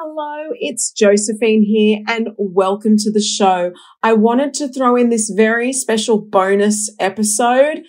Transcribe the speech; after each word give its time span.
Hello, 0.00 0.52
it's 0.60 0.92
Josephine 0.92 1.64
here 1.64 2.04
and 2.06 2.28
welcome 2.38 2.96
to 2.98 3.10
the 3.10 3.20
show. 3.20 3.72
I 4.00 4.12
wanted 4.12 4.54
to 4.54 4.68
throw 4.68 4.94
in 4.94 5.08
this 5.08 5.28
very 5.28 5.72
special 5.72 6.20
bonus 6.20 6.88
episode 7.00 7.82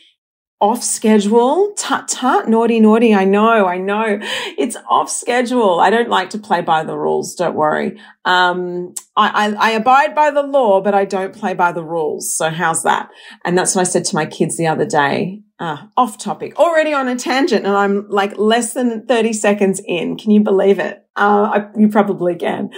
off 0.61 0.83
schedule. 0.83 1.73
Tut 1.77 2.07
tut, 2.07 2.49
naughty, 2.49 2.79
naughty. 2.79 3.13
I 3.13 3.23
know, 3.25 3.65
I 3.65 3.77
know. 3.77 4.19
It's 4.57 4.75
off 4.89 5.09
schedule. 5.09 5.79
I 5.79 5.89
don't 5.89 6.09
like 6.09 6.31
to 6.31 6.37
play 6.37 6.61
by 6.61 6.83
the 6.83 6.97
rules. 6.97 7.35
Don't 7.35 7.55
worry. 7.55 7.99
Um, 8.25 8.93
I, 9.15 9.47
I, 9.47 9.69
I, 9.69 9.71
abide 9.71 10.13
by 10.13 10.31
the 10.31 10.43
law, 10.43 10.81
but 10.81 10.93
I 10.93 11.05
don't 11.05 11.33
play 11.33 11.53
by 11.53 11.71
the 11.71 11.83
rules. 11.83 12.35
So 12.35 12.49
how's 12.49 12.83
that? 12.83 13.09
And 13.45 13.57
that's 13.57 13.75
what 13.75 13.81
I 13.81 13.85
said 13.85 14.05
to 14.05 14.15
my 14.15 14.25
kids 14.25 14.57
the 14.57 14.67
other 14.67 14.85
day. 14.85 15.41
Uh, 15.59 15.87
off 15.97 16.17
topic, 16.17 16.57
already 16.57 16.93
on 16.93 17.09
a 17.09 17.17
tangent, 17.17 17.65
and 17.65 17.75
I'm 17.75 18.07
like 18.07 18.37
less 18.37 18.73
than 18.73 19.05
30 19.07 19.33
seconds 19.33 19.81
in. 19.85 20.17
Can 20.17 20.31
you 20.31 20.41
believe 20.41 20.79
it? 20.79 21.05
Uh, 21.17 21.51
I, 21.53 21.67
you 21.77 21.89
probably 21.89 22.35
can. 22.35 22.69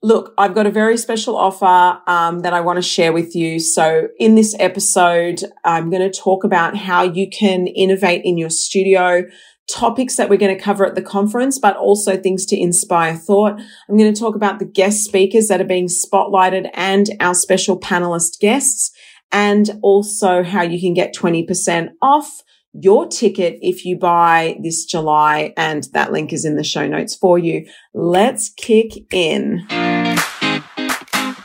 Look, 0.00 0.32
I've 0.38 0.54
got 0.54 0.66
a 0.66 0.70
very 0.70 0.96
special 0.96 1.36
offer 1.36 2.00
um, 2.08 2.40
that 2.40 2.52
I 2.52 2.60
want 2.60 2.76
to 2.76 2.82
share 2.82 3.12
with 3.12 3.34
you. 3.34 3.58
So, 3.58 4.08
in 4.20 4.36
this 4.36 4.54
episode, 4.60 5.42
I'm 5.64 5.90
going 5.90 6.08
to 6.08 6.16
talk 6.16 6.44
about 6.44 6.76
how 6.76 7.02
you 7.02 7.28
can 7.28 7.66
innovate 7.66 8.24
in 8.24 8.38
your 8.38 8.50
studio, 8.50 9.24
topics 9.68 10.16
that 10.16 10.30
we're 10.30 10.38
going 10.38 10.56
to 10.56 10.62
cover 10.62 10.86
at 10.86 10.94
the 10.94 11.02
conference, 11.02 11.58
but 11.58 11.76
also 11.76 12.16
things 12.16 12.46
to 12.46 12.56
inspire 12.56 13.16
thought. 13.16 13.58
I'm 13.88 13.96
going 13.96 14.14
to 14.14 14.18
talk 14.18 14.36
about 14.36 14.60
the 14.60 14.64
guest 14.64 15.02
speakers 15.02 15.48
that 15.48 15.60
are 15.60 15.64
being 15.64 15.88
spotlighted 15.88 16.70
and 16.74 17.08
our 17.18 17.34
special 17.34 17.78
panelist 17.78 18.38
guests, 18.38 18.92
and 19.32 19.68
also 19.82 20.44
how 20.44 20.62
you 20.62 20.80
can 20.80 20.94
get 20.94 21.12
20% 21.12 21.88
off 22.00 22.44
your 22.72 23.06
ticket 23.06 23.58
if 23.62 23.84
you 23.84 23.96
buy 23.96 24.58
this 24.62 24.84
July, 24.84 25.52
and 25.56 25.84
that 25.92 26.12
link 26.12 26.32
is 26.32 26.44
in 26.44 26.56
the 26.56 26.64
show 26.64 26.86
notes 26.86 27.14
for 27.14 27.38
you. 27.38 27.66
Let's 27.94 28.50
kick 28.50 28.92
in. 29.12 29.66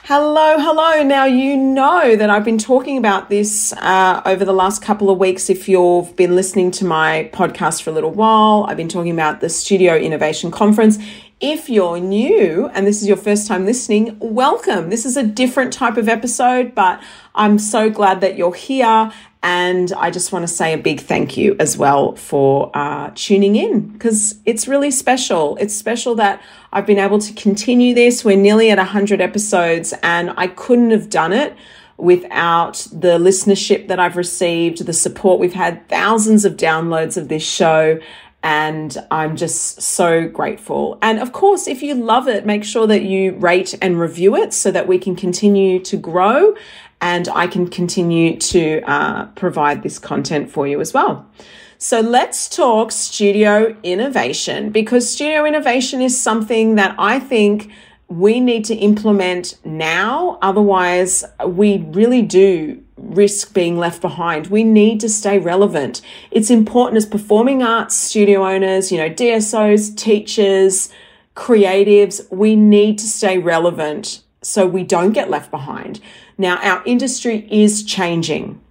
Hello, 0.05 0.59
hello. 0.59 1.01
Now, 1.01 1.23
you 1.23 1.55
know 1.55 2.17
that 2.17 2.29
I've 2.29 2.43
been 2.43 2.57
talking 2.57 2.97
about 2.97 3.29
this 3.29 3.71
uh, 3.77 4.21
over 4.25 4.43
the 4.43 4.53
last 4.53 4.81
couple 4.81 5.09
of 5.09 5.17
weeks. 5.17 5.49
If 5.49 5.69
you've 5.69 6.13
been 6.17 6.35
listening 6.35 6.71
to 6.71 6.85
my 6.85 7.31
podcast 7.33 7.81
for 7.81 7.89
a 7.89 7.93
little 7.93 8.11
while, 8.11 8.65
I've 8.67 8.75
been 8.75 8.89
talking 8.89 9.13
about 9.13 9.39
the 9.39 9.47
Studio 9.47 9.95
Innovation 9.95 10.51
Conference. 10.51 10.99
If 11.45 11.69
you're 11.69 11.99
new 11.99 12.69
and 12.73 12.87
this 12.87 13.01
is 13.01 13.07
your 13.09 13.17
first 13.17 13.47
time 13.47 13.65
listening, 13.65 14.15
welcome. 14.21 14.89
This 14.89 15.05
is 15.05 15.17
a 15.17 15.23
different 15.23 15.73
type 15.73 15.97
of 15.97 16.07
episode, 16.07 16.73
but 16.73 17.03
I'm 17.35 17.59
so 17.59 17.89
glad 17.89 18.21
that 18.21 18.37
you're 18.37 18.53
here 18.53 19.11
and 19.43 19.91
I 19.91 20.09
just 20.09 20.31
want 20.31 20.43
to 20.43 20.47
say 20.47 20.71
a 20.71 20.77
big 20.77 21.01
thank 21.01 21.35
you 21.35 21.57
as 21.59 21.77
well 21.77 22.15
for 22.15 22.71
uh, 22.73 23.11
tuning 23.13 23.57
in 23.57 23.89
because 23.89 24.39
it's 24.45 24.69
really 24.69 24.89
special. 24.89 25.57
It's 25.57 25.75
special 25.75 26.15
that 26.15 26.41
I've 26.71 26.85
been 26.85 26.97
able 26.97 27.19
to 27.19 27.33
continue 27.33 27.93
this. 27.93 28.23
We're 28.23 28.37
nearly 28.37 28.71
at 28.71 28.77
100 28.77 29.19
episodes, 29.19 29.93
and 30.01 30.31
I 30.37 30.47
couldn't 30.47 30.91
have 30.91 31.09
done 31.09 31.33
it 31.33 31.57
without 31.97 32.87
the 32.93 33.19
listenership 33.19 33.89
that 33.89 33.99
I've 33.99 34.15
received, 34.15 34.85
the 34.85 34.93
support. 34.93 35.41
We've 35.41 35.51
had 35.51 35.89
thousands 35.89 36.45
of 36.45 36.55
downloads 36.55 37.17
of 37.17 37.27
this 37.27 37.43
show. 37.43 37.99
And 38.43 38.95
I'm 39.09 39.37
just 39.37 39.81
so 39.81 40.27
grateful. 40.27 40.99
And 41.01 41.19
of 41.19 41.31
course, 41.31 41.65
if 41.65 41.81
you 41.81 41.95
love 41.95 42.27
it, 42.27 42.45
make 42.45 42.65
sure 42.65 42.85
that 42.87 43.03
you 43.03 43.31
rate 43.37 43.73
and 43.81 43.97
review 43.97 44.35
it 44.35 44.53
so 44.53 44.69
that 44.71 44.85
we 44.85 44.99
can 44.99 45.15
continue 45.15 45.79
to 45.79 45.97
grow 45.97 46.53
and 46.99 47.27
I 47.29 47.47
can 47.47 47.67
continue 47.67 48.37
to 48.37 48.81
uh, 48.83 49.25
provide 49.35 49.83
this 49.83 49.99
content 49.99 50.51
for 50.51 50.67
you 50.67 50.79
as 50.79 50.93
well. 50.93 51.29
So 51.77 51.99
let's 51.99 52.47
talk 52.47 52.93
studio 52.93 53.75
innovation 53.83 54.69
because 54.69 55.09
studio 55.11 55.45
innovation 55.45 56.01
is 56.01 56.19
something 56.19 56.75
that 56.75 56.95
I 56.97 57.19
think 57.19 57.71
we 58.07 58.39
need 58.39 58.63
to 58.65 58.75
implement 58.75 59.57
now. 59.65 60.37
Otherwise, 60.41 61.25
we 61.45 61.79
really 61.89 62.21
do 62.21 62.82
risk 63.03 63.53
being 63.53 63.77
left 63.77 64.01
behind. 64.01 64.47
We 64.47 64.63
need 64.63 64.99
to 65.01 65.09
stay 65.09 65.39
relevant. 65.39 66.01
It's 66.31 66.49
important 66.49 66.97
as 66.97 67.05
performing 67.05 67.61
arts 67.61 67.95
studio 67.95 68.45
owners, 68.47 68.91
you 68.91 68.97
know, 68.97 69.09
DSOs, 69.09 69.95
teachers, 69.95 70.89
creatives, 71.35 72.29
we 72.31 72.55
need 72.55 72.97
to 72.99 73.07
stay 73.07 73.37
relevant 73.37 74.21
so 74.41 74.67
we 74.67 74.83
don't 74.83 75.13
get 75.13 75.29
left 75.29 75.51
behind. 75.51 75.99
Now, 76.37 76.57
our 76.57 76.83
industry 76.85 77.47
is 77.49 77.83
changing 77.83 78.61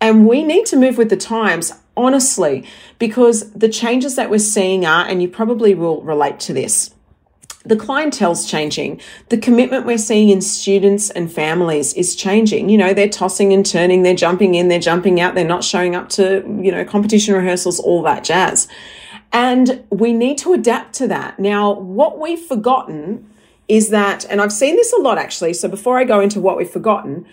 and 0.00 0.26
we 0.26 0.42
need 0.42 0.66
to 0.66 0.76
move 0.76 0.98
with 0.98 1.10
the 1.10 1.16
times, 1.16 1.72
honestly, 1.96 2.66
because 2.98 3.52
the 3.52 3.68
changes 3.68 4.16
that 4.16 4.30
we're 4.30 4.40
seeing 4.40 4.84
are, 4.84 5.06
and 5.06 5.22
you 5.22 5.28
probably 5.28 5.74
will 5.74 6.02
relate 6.02 6.40
to 6.40 6.52
this. 6.52 6.92
The 7.64 7.76
clientele's 7.76 8.50
changing. 8.50 9.00
The 9.28 9.38
commitment 9.38 9.86
we're 9.86 9.98
seeing 9.98 10.30
in 10.30 10.40
students 10.40 11.10
and 11.10 11.30
families 11.30 11.94
is 11.94 12.16
changing. 12.16 12.68
You 12.68 12.78
know, 12.78 12.92
they're 12.92 13.08
tossing 13.08 13.52
and 13.52 13.64
turning, 13.64 14.02
they're 14.02 14.14
jumping 14.14 14.54
in, 14.54 14.68
they're 14.68 14.80
jumping 14.80 15.20
out, 15.20 15.34
they're 15.34 15.44
not 15.44 15.62
showing 15.62 15.94
up 15.94 16.08
to, 16.10 16.42
you 16.60 16.72
know, 16.72 16.84
competition 16.84 17.34
rehearsals, 17.34 17.78
all 17.78 18.02
that 18.02 18.24
jazz. 18.24 18.66
And 19.32 19.84
we 19.90 20.12
need 20.12 20.38
to 20.38 20.52
adapt 20.52 20.94
to 20.96 21.08
that. 21.08 21.38
Now, 21.38 21.72
what 21.72 22.18
we've 22.18 22.40
forgotten 22.40 23.28
is 23.68 23.90
that, 23.90 24.26
and 24.28 24.40
I've 24.40 24.52
seen 24.52 24.76
this 24.76 24.92
a 24.92 24.98
lot 24.98 25.16
actually. 25.16 25.54
So 25.54 25.68
before 25.68 25.98
I 25.98 26.04
go 26.04 26.20
into 26.20 26.40
what 26.40 26.56
we've 26.56 26.68
forgotten, 26.68 27.26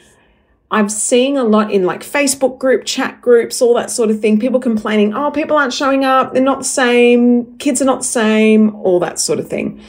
I'm 0.72 0.88
seeing 0.88 1.36
a 1.38 1.44
lot 1.44 1.72
in 1.72 1.84
like 1.84 2.02
Facebook 2.02 2.60
group, 2.60 2.86
chat 2.86 3.20
groups, 3.22 3.62
all 3.62 3.74
that 3.74 3.90
sort 3.90 4.12
of 4.12 4.20
thing. 4.20 4.40
People 4.40 4.60
complaining, 4.60 5.16
oh, 5.16 5.32
people 5.32 5.58
aren't 5.58 5.74
showing 5.74 6.06
up. 6.06 6.34
They're 6.34 6.44
not 6.44 6.60
the 6.60 6.66
same. 6.66 7.58
Kids 7.58 7.82
are 7.82 7.86
not 7.86 8.00
the 8.00 8.06
same, 8.06 8.76
all 8.76 9.00
that 9.00 9.20
sort 9.20 9.40
of 9.40 9.50
thing. 9.50 9.82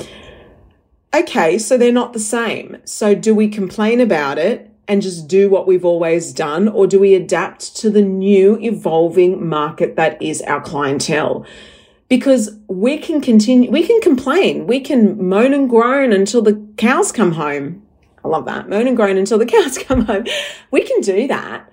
Okay, 1.14 1.58
so 1.58 1.76
they're 1.76 1.92
not 1.92 2.12
the 2.12 2.20
same. 2.20 2.76
So 2.84 3.14
do 3.14 3.34
we 3.34 3.48
complain 3.48 4.00
about 4.00 4.38
it 4.38 4.70
and 4.86 5.02
just 5.02 5.28
do 5.28 5.50
what 5.50 5.66
we've 5.66 5.84
always 5.84 6.32
done? 6.32 6.68
Or 6.68 6.86
do 6.86 7.00
we 7.00 7.14
adapt 7.14 7.76
to 7.76 7.90
the 7.90 8.02
new 8.02 8.58
evolving 8.60 9.46
market 9.46 9.96
that 9.96 10.20
is 10.22 10.40
our 10.42 10.60
clientele? 10.60 11.46
because 12.10 12.50
we 12.66 12.98
can 12.98 13.20
continue, 13.22 13.70
we 13.70 13.86
can 13.86 14.00
complain, 14.02 14.66
we 14.66 14.80
can 14.80 15.28
moan 15.28 15.54
and 15.54 15.70
groan 15.70 16.12
until 16.12 16.42
the 16.42 16.60
cows 16.76 17.12
come 17.12 17.32
home. 17.32 17.82
I 18.22 18.28
love 18.28 18.44
that. 18.46 18.68
Moan 18.68 18.88
and 18.88 18.96
groan 18.96 19.16
until 19.16 19.38
the 19.38 19.46
cows 19.56 19.78
come 19.78 20.04
home. 20.04 20.24
We 20.70 20.82
can 20.82 21.00
do 21.00 21.28
that. 21.28 21.72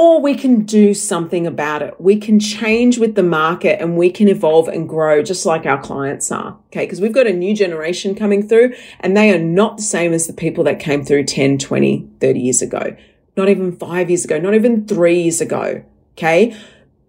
Or 0.00 0.18
we 0.18 0.34
can 0.34 0.62
do 0.62 0.94
something 0.94 1.46
about 1.46 1.82
it. 1.82 2.00
We 2.00 2.16
can 2.16 2.40
change 2.40 2.96
with 2.96 3.16
the 3.16 3.22
market 3.22 3.82
and 3.82 3.98
we 3.98 4.10
can 4.10 4.28
evolve 4.28 4.66
and 4.66 4.88
grow 4.88 5.22
just 5.22 5.44
like 5.44 5.66
our 5.66 5.78
clients 5.78 6.32
are. 6.32 6.58
Okay. 6.68 6.86
Because 6.86 7.02
we've 7.02 7.12
got 7.12 7.26
a 7.26 7.34
new 7.34 7.54
generation 7.54 8.14
coming 8.14 8.48
through 8.48 8.72
and 9.00 9.14
they 9.14 9.30
are 9.30 9.38
not 9.38 9.76
the 9.76 9.82
same 9.82 10.14
as 10.14 10.26
the 10.26 10.32
people 10.32 10.64
that 10.64 10.80
came 10.80 11.04
through 11.04 11.24
10, 11.24 11.58
20, 11.58 12.08
30 12.18 12.40
years 12.40 12.62
ago. 12.62 12.96
Not 13.36 13.50
even 13.50 13.76
five 13.76 14.08
years 14.08 14.24
ago, 14.24 14.38
not 14.38 14.54
even 14.54 14.86
three 14.86 15.20
years 15.20 15.42
ago. 15.42 15.84
Okay. 16.12 16.56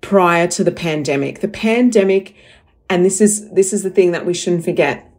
Prior 0.01 0.47
to 0.47 0.61
the 0.61 0.71
pandemic. 0.73 1.39
The 1.39 1.47
pandemic 1.47 2.35
and 2.89 3.05
this 3.05 3.21
is 3.21 3.49
this 3.51 3.71
is 3.71 3.83
the 3.83 3.89
thing 3.89 4.11
that 4.11 4.25
we 4.25 4.33
shouldn't 4.33 4.65
forget 4.65 5.09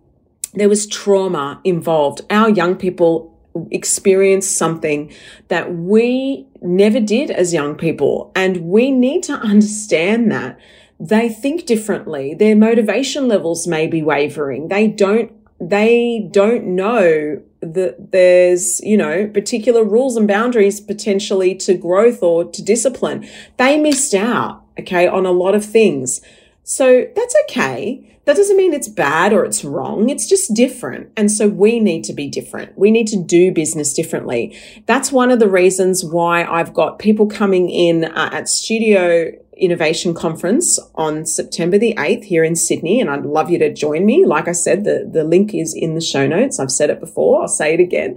there 0.52 0.68
was 0.68 0.86
trauma 0.86 1.58
involved 1.64 2.20
our 2.28 2.50
young 2.50 2.76
people 2.76 3.32
experienced 3.70 4.56
something 4.58 5.10
that 5.48 5.74
we 5.74 6.46
never 6.62 7.00
did 7.00 7.30
as 7.30 7.52
young 7.52 7.74
people 7.74 8.32
and 8.34 8.58
we 8.58 8.90
need 8.90 9.22
to 9.22 9.34
understand 9.34 10.30
that 10.30 10.58
they 11.00 11.28
think 11.28 11.66
differently 11.66 12.34
their 12.34 12.56
motivation 12.56 13.28
levels 13.28 13.66
may 13.66 13.86
be 13.86 14.02
wavering 14.02 14.68
they 14.68 14.86
don't 14.86 15.32
they 15.62 16.28
don't 16.32 16.64
know 16.64 17.40
that 17.60 18.10
there's, 18.10 18.80
you 18.80 18.96
know, 18.96 19.28
particular 19.28 19.84
rules 19.84 20.16
and 20.16 20.26
boundaries 20.26 20.80
potentially 20.80 21.54
to 21.54 21.74
growth 21.74 22.22
or 22.22 22.44
to 22.44 22.62
discipline. 22.62 23.28
They 23.56 23.78
missed 23.78 24.12
out, 24.12 24.64
okay, 24.80 25.06
on 25.06 25.24
a 25.24 25.30
lot 25.30 25.54
of 25.54 25.64
things. 25.64 26.20
So 26.64 27.06
that's 27.14 27.34
okay. 27.44 28.08
That 28.24 28.36
doesn't 28.36 28.56
mean 28.56 28.72
it's 28.72 28.88
bad 28.88 29.32
or 29.32 29.44
it's 29.44 29.64
wrong. 29.64 30.08
It's 30.08 30.28
just 30.28 30.54
different. 30.54 31.10
And 31.16 31.30
so 31.30 31.48
we 31.48 31.80
need 31.80 32.04
to 32.04 32.12
be 32.12 32.28
different. 32.28 32.78
We 32.78 32.92
need 32.92 33.08
to 33.08 33.20
do 33.20 33.50
business 33.50 33.92
differently. 33.92 34.56
That's 34.87 35.10
one 35.10 35.32
of 35.32 35.40
the 35.40 35.48
reasons 35.48 36.04
why 36.04 36.44
I've 36.44 36.72
got 36.72 37.00
people 37.00 37.26
coming 37.26 37.69
in 37.69 38.04
uh, 38.04 38.31
at 38.32 38.48
Studio 38.48 39.32
Innovation 39.56 40.14
Conference 40.14 40.78
on 40.94 41.26
September 41.26 41.78
the 41.78 41.94
8th 41.94 42.25
here 42.25 42.44
in 42.44 42.54
Sydney. 42.54 43.00
And 43.00 43.10
I'd 43.10 43.26
love 43.26 43.50
you 43.50 43.58
to 43.58 43.72
join 43.72 44.06
me. 44.06 44.25
Like 44.25 44.46
I 44.46 44.52
said, 44.52 44.84
the, 44.84 45.08
the 45.10 45.25
link 45.25 45.52
is 45.52 45.75
in 45.75 45.96
the 45.96 46.00
show 46.00 46.26
notes. 46.28 46.60
I've 46.60 46.70
said 46.70 46.90
it 46.90 47.00
before. 47.00 47.42
I'll 47.42 47.48
say 47.48 47.75
it 47.75 47.81
again. 47.81 48.16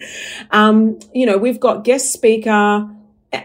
Um, 0.51 0.99
you 1.15 1.25
know, 1.25 1.37
we've 1.37 1.59
got 1.59 1.83
guest 1.83 2.13
speaker, 2.13 2.87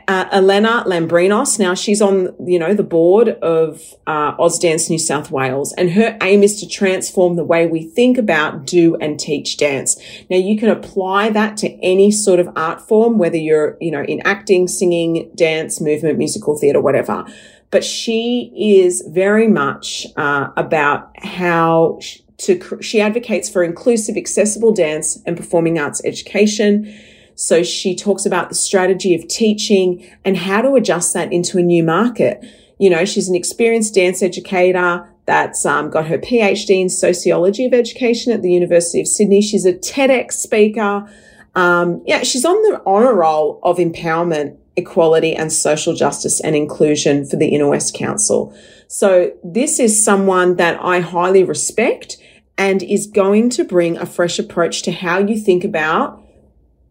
uh, 0.09 0.29
Elena 0.33 0.85
Lambrinos. 0.87 1.59
Now 1.59 1.75
she's 1.75 2.01
on, 2.01 2.35
you 2.47 2.59
know, 2.59 2.75
the 2.75 2.83
board 2.83 3.29
of 3.29 3.81
uh, 4.07 4.37
Ausdance 4.37 4.89
New 4.91 4.99
South 4.99 5.31
Wales, 5.31 5.73
and 5.75 5.93
her 5.93 6.17
aim 6.23 6.43
is 6.43 6.61
to 6.61 6.69
transform 6.69 7.37
the 7.37 7.45
way 7.45 7.67
we 7.67 7.85
think 7.85 8.19
about, 8.19 8.67
do, 8.67 8.97
and 8.97 9.19
teach 9.19 9.57
dance. 9.57 10.01
Now 10.29 10.37
you 10.37 10.59
can 10.59 10.69
apply 10.69 11.31
that 11.31 11.57
to 11.59 11.69
any 11.83 12.11
sort 12.11 12.41
of 12.41 12.49
art 12.57 12.81
form, 12.81 13.19
whether 13.19 13.37
you're, 13.37 13.77
you 13.81 13.91
know, 13.91 14.03
in 14.03 14.21
acting, 14.25 14.69
singing, 14.69 15.31
dance, 15.35 15.81
movement, 15.81 16.19
musical 16.19 16.59
theatre, 16.59 16.81
whatever. 16.81 17.25
But 17.71 17.85
she 17.85 18.53
is 18.57 19.03
very 19.09 19.47
much 19.47 20.07
uh, 20.17 20.49
about 20.57 21.11
how 21.17 22.01
to 22.39 22.79
she 22.81 23.01
advocates 23.01 23.49
for 23.49 23.63
inclusive, 23.63 24.17
accessible 24.17 24.73
dance 24.73 25.23
and 25.27 25.37
performing 25.37 25.79
arts 25.79 26.03
education. 26.05 26.93
So 27.41 27.63
she 27.63 27.97
talks 27.97 28.27
about 28.27 28.51
the 28.51 28.55
strategy 28.55 29.15
of 29.15 29.27
teaching 29.27 30.07
and 30.27 30.37
how 30.37 30.61
to 30.61 30.75
adjust 30.75 31.15
that 31.15 31.33
into 31.33 31.57
a 31.57 31.63
new 31.63 31.83
market. 31.83 32.45
You 32.79 32.91
know, 32.91 33.07
she's 33.07 33.31
an 33.31 33.35
experienced 33.35 33.95
dance 33.95 34.23
educator 34.23 35.09
that's 35.25 35.65
um, 35.65 35.89
got 35.89 36.07
her 36.09 36.19
PhD 36.19 36.83
in 36.83 36.91
sociology 36.91 37.65
of 37.65 37.73
education 37.73 38.31
at 38.31 38.43
the 38.43 38.53
University 38.53 39.01
of 39.01 39.07
Sydney. 39.07 39.41
She's 39.41 39.65
a 39.65 39.73
TEDx 39.73 40.33
speaker. 40.33 41.11
Um, 41.55 42.03
yeah, 42.07 42.25
she's 42.25 42.45
on 42.45 42.61
the 42.71 42.83
honor 42.85 43.15
roll 43.15 43.59
of 43.63 43.79
empowerment, 43.79 44.59
equality, 44.77 45.35
and 45.35 45.51
social 45.51 45.95
justice 45.95 46.43
and 46.43 46.55
inclusion 46.55 47.25
for 47.25 47.37
the 47.37 47.49
Inner 47.49 47.69
West 47.69 47.95
Council. 47.95 48.55
So 48.87 49.33
this 49.43 49.81
is 49.81 50.05
someone 50.05 50.57
that 50.57 50.79
I 50.83 51.01
highly 51.01 51.43
respect 51.43 52.19
and 52.59 52.83
is 52.83 53.07
going 53.07 53.49
to 53.51 53.65
bring 53.65 53.97
a 53.97 54.05
fresh 54.05 54.39
approach 54.39 54.83
to 54.83 54.93
how 54.93 55.21
you 55.21 55.39
think 55.39 55.65
about 55.65 56.20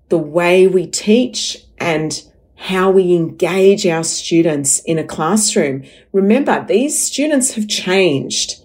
the 0.10 0.18
way 0.18 0.68
we 0.68 0.86
teach 0.88 1.58
and 1.78 2.24
how 2.56 2.92
we 2.92 3.16
engage 3.16 3.88
our 3.88 4.04
students 4.04 4.80
in 4.82 5.00
a 5.00 5.04
classroom. 5.04 5.84
Remember, 6.12 6.66
these 6.68 7.02
students 7.02 7.54
have 7.54 7.68
changed. 7.68 8.64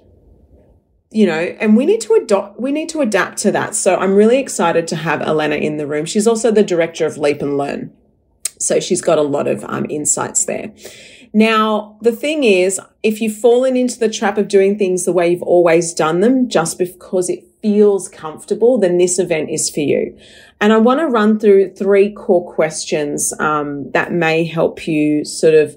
You 1.12 1.26
know, 1.26 1.38
and 1.38 1.76
we 1.76 1.86
need 1.86 2.00
to 2.00 2.14
adopt, 2.14 2.58
we 2.58 2.72
need 2.72 2.88
to 2.88 3.00
adapt 3.00 3.38
to 3.38 3.52
that. 3.52 3.76
So 3.76 3.94
I'm 3.94 4.16
really 4.16 4.40
excited 4.40 4.88
to 4.88 4.96
have 4.96 5.22
Elena 5.22 5.54
in 5.54 5.76
the 5.76 5.86
room. 5.86 6.06
She's 6.06 6.26
also 6.26 6.50
the 6.50 6.64
director 6.64 7.06
of 7.06 7.18
Leap 7.18 7.40
and 7.40 7.56
Learn. 7.56 7.92
So 8.58 8.80
she's 8.80 9.00
got 9.00 9.18
a 9.18 9.22
lot 9.22 9.46
of 9.46 9.64
um, 9.64 9.86
insights 9.88 10.44
there. 10.44 10.72
Now, 11.32 11.98
the 12.00 12.12
thing 12.12 12.42
is, 12.42 12.80
if 13.02 13.20
you've 13.20 13.36
fallen 13.36 13.76
into 13.76 13.98
the 13.98 14.08
trap 14.08 14.38
of 14.38 14.48
doing 14.48 14.76
things 14.76 15.04
the 15.04 15.12
way 15.12 15.30
you've 15.30 15.42
always 15.42 15.94
done 15.94 16.20
them 16.20 16.48
just 16.48 16.78
because 16.78 17.28
it 17.28 17.44
feels 17.64 18.10
comfortable, 18.10 18.76
then 18.76 18.98
this 18.98 19.18
event 19.18 19.48
is 19.48 19.70
for 19.70 19.80
you. 19.80 20.14
And 20.60 20.70
I 20.70 20.76
want 20.76 21.00
to 21.00 21.06
run 21.06 21.38
through 21.38 21.74
three 21.74 22.12
core 22.12 22.52
questions 22.52 23.32
um, 23.40 23.90
that 23.92 24.12
may 24.12 24.44
help 24.44 24.86
you 24.86 25.24
sort 25.24 25.54
of 25.54 25.74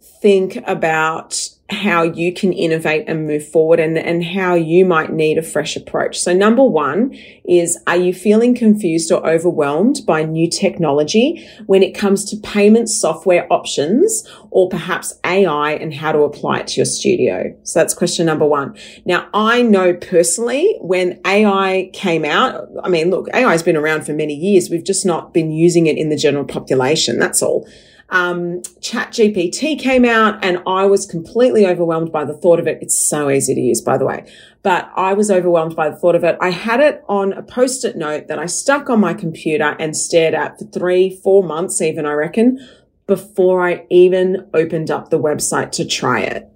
think 0.00 0.56
about 0.66 1.48
how 1.70 2.02
you 2.02 2.32
can 2.32 2.50
innovate 2.52 3.04
and 3.06 3.26
move 3.26 3.46
forward 3.46 3.78
and, 3.78 3.98
and 3.98 4.24
how 4.24 4.54
you 4.54 4.86
might 4.86 5.12
need 5.12 5.36
a 5.36 5.42
fresh 5.42 5.76
approach. 5.76 6.18
So 6.18 6.32
number 6.32 6.62
one 6.62 7.14
is, 7.46 7.78
are 7.86 7.96
you 7.96 8.14
feeling 8.14 8.54
confused 8.54 9.12
or 9.12 9.28
overwhelmed 9.28 10.00
by 10.06 10.22
new 10.22 10.48
technology 10.48 11.46
when 11.66 11.82
it 11.82 11.94
comes 11.94 12.24
to 12.26 12.36
payment 12.38 12.88
software 12.88 13.46
options 13.52 14.26
or 14.50 14.70
perhaps 14.70 15.18
AI 15.26 15.72
and 15.72 15.92
how 15.92 16.10
to 16.10 16.20
apply 16.20 16.60
it 16.60 16.68
to 16.68 16.76
your 16.76 16.86
studio? 16.86 17.54
So 17.64 17.80
that's 17.80 17.92
question 17.92 18.24
number 18.24 18.46
one. 18.46 18.74
Now, 19.04 19.28
I 19.34 19.60
know 19.60 19.92
personally 19.92 20.74
when 20.80 21.20
AI 21.26 21.90
came 21.92 22.24
out, 22.24 22.66
I 22.82 22.88
mean, 22.88 23.10
look, 23.10 23.28
AI 23.34 23.52
has 23.52 23.62
been 23.62 23.76
around 23.76 24.06
for 24.06 24.14
many 24.14 24.34
years. 24.34 24.70
We've 24.70 24.84
just 24.84 25.04
not 25.04 25.34
been 25.34 25.52
using 25.52 25.86
it 25.86 25.98
in 25.98 26.08
the 26.08 26.16
general 26.16 26.46
population. 26.46 27.18
That's 27.18 27.42
all 27.42 27.68
um, 28.10 28.62
ChatGPT 28.80 29.78
came 29.78 30.04
out 30.04 30.42
and 30.44 30.62
I 30.66 30.86
was 30.86 31.04
completely 31.04 31.66
overwhelmed 31.66 32.10
by 32.10 32.24
the 32.24 32.34
thought 32.34 32.58
of 32.58 32.66
it. 32.66 32.78
It's 32.80 32.98
so 32.98 33.30
easy 33.30 33.54
to 33.54 33.60
use, 33.60 33.82
by 33.82 33.98
the 33.98 34.06
way, 34.06 34.30
but 34.62 34.90
I 34.96 35.12
was 35.12 35.30
overwhelmed 35.30 35.76
by 35.76 35.90
the 35.90 35.96
thought 35.96 36.14
of 36.14 36.24
it. 36.24 36.36
I 36.40 36.50
had 36.50 36.80
it 36.80 37.04
on 37.08 37.32
a 37.32 37.42
post-it 37.42 37.96
note 37.96 38.28
that 38.28 38.38
I 38.38 38.46
stuck 38.46 38.88
on 38.88 39.00
my 39.00 39.14
computer 39.14 39.76
and 39.78 39.96
stared 39.96 40.34
at 40.34 40.58
for 40.58 40.64
three, 40.66 41.16
four 41.22 41.42
months, 41.42 41.82
even 41.82 42.06
I 42.06 42.12
reckon, 42.12 42.66
before 43.06 43.66
I 43.66 43.86
even 43.90 44.48
opened 44.54 44.90
up 44.90 45.10
the 45.10 45.18
website 45.18 45.72
to 45.72 45.84
try 45.84 46.20
it. 46.20 46.48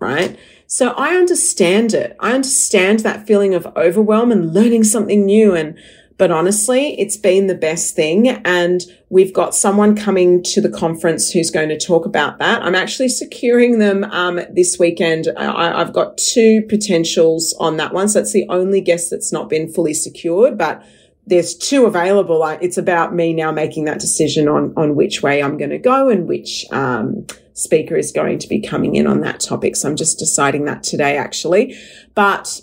Right. 0.00 0.38
So 0.68 0.90
I 0.90 1.16
understand 1.16 1.92
it. 1.94 2.14
I 2.20 2.32
understand 2.32 3.00
that 3.00 3.26
feeling 3.26 3.54
of 3.54 3.66
overwhelm 3.76 4.30
and 4.30 4.54
learning 4.54 4.84
something 4.84 5.24
new 5.24 5.56
and 5.56 5.76
but 6.18 6.32
honestly, 6.32 7.00
it's 7.00 7.16
been 7.16 7.46
the 7.46 7.54
best 7.54 7.94
thing. 7.94 8.28
And 8.28 8.82
we've 9.08 9.32
got 9.32 9.54
someone 9.54 9.96
coming 9.96 10.42
to 10.42 10.60
the 10.60 10.68
conference 10.68 11.30
who's 11.30 11.50
going 11.50 11.68
to 11.68 11.78
talk 11.78 12.04
about 12.04 12.38
that. 12.38 12.60
I'm 12.62 12.74
actually 12.74 13.08
securing 13.08 13.78
them 13.78 14.02
um, 14.04 14.40
this 14.50 14.78
weekend. 14.78 15.28
I, 15.36 15.78
have 15.78 15.92
got 15.92 16.18
two 16.18 16.62
potentials 16.68 17.54
on 17.60 17.76
that 17.76 17.94
one. 17.94 18.08
So 18.08 18.18
that's 18.18 18.32
the 18.32 18.46
only 18.48 18.80
guest 18.80 19.10
that's 19.10 19.32
not 19.32 19.48
been 19.48 19.72
fully 19.72 19.94
secured, 19.94 20.58
but 20.58 20.84
there's 21.24 21.54
two 21.54 21.86
available. 21.86 22.44
It's 22.60 22.78
about 22.78 23.14
me 23.14 23.32
now 23.32 23.52
making 23.52 23.84
that 23.84 24.00
decision 24.00 24.48
on, 24.48 24.72
on 24.76 24.96
which 24.96 25.22
way 25.22 25.40
I'm 25.40 25.56
going 25.56 25.70
to 25.70 25.78
go 25.78 26.08
and 26.08 26.26
which, 26.26 26.66
um, 26.72 27.26
speaker 27.52 27.96
is 27.96 28.12
going 28.12 28.38
to 28.38 28.48
be 28.48 28.60
coming 28.60 28.94
in 28.94 29.06
on 29.06 29.20
that 29.20 29.40
topic. 29.40 29.76
So 29.76 29.88
I'm 29.88 29.96
just 29.96 30.18
deciding 30.18 30.64
that 30.64 30.82
today, 30.82 31.16
actually. 31.16 31.76
But 32.14 32.60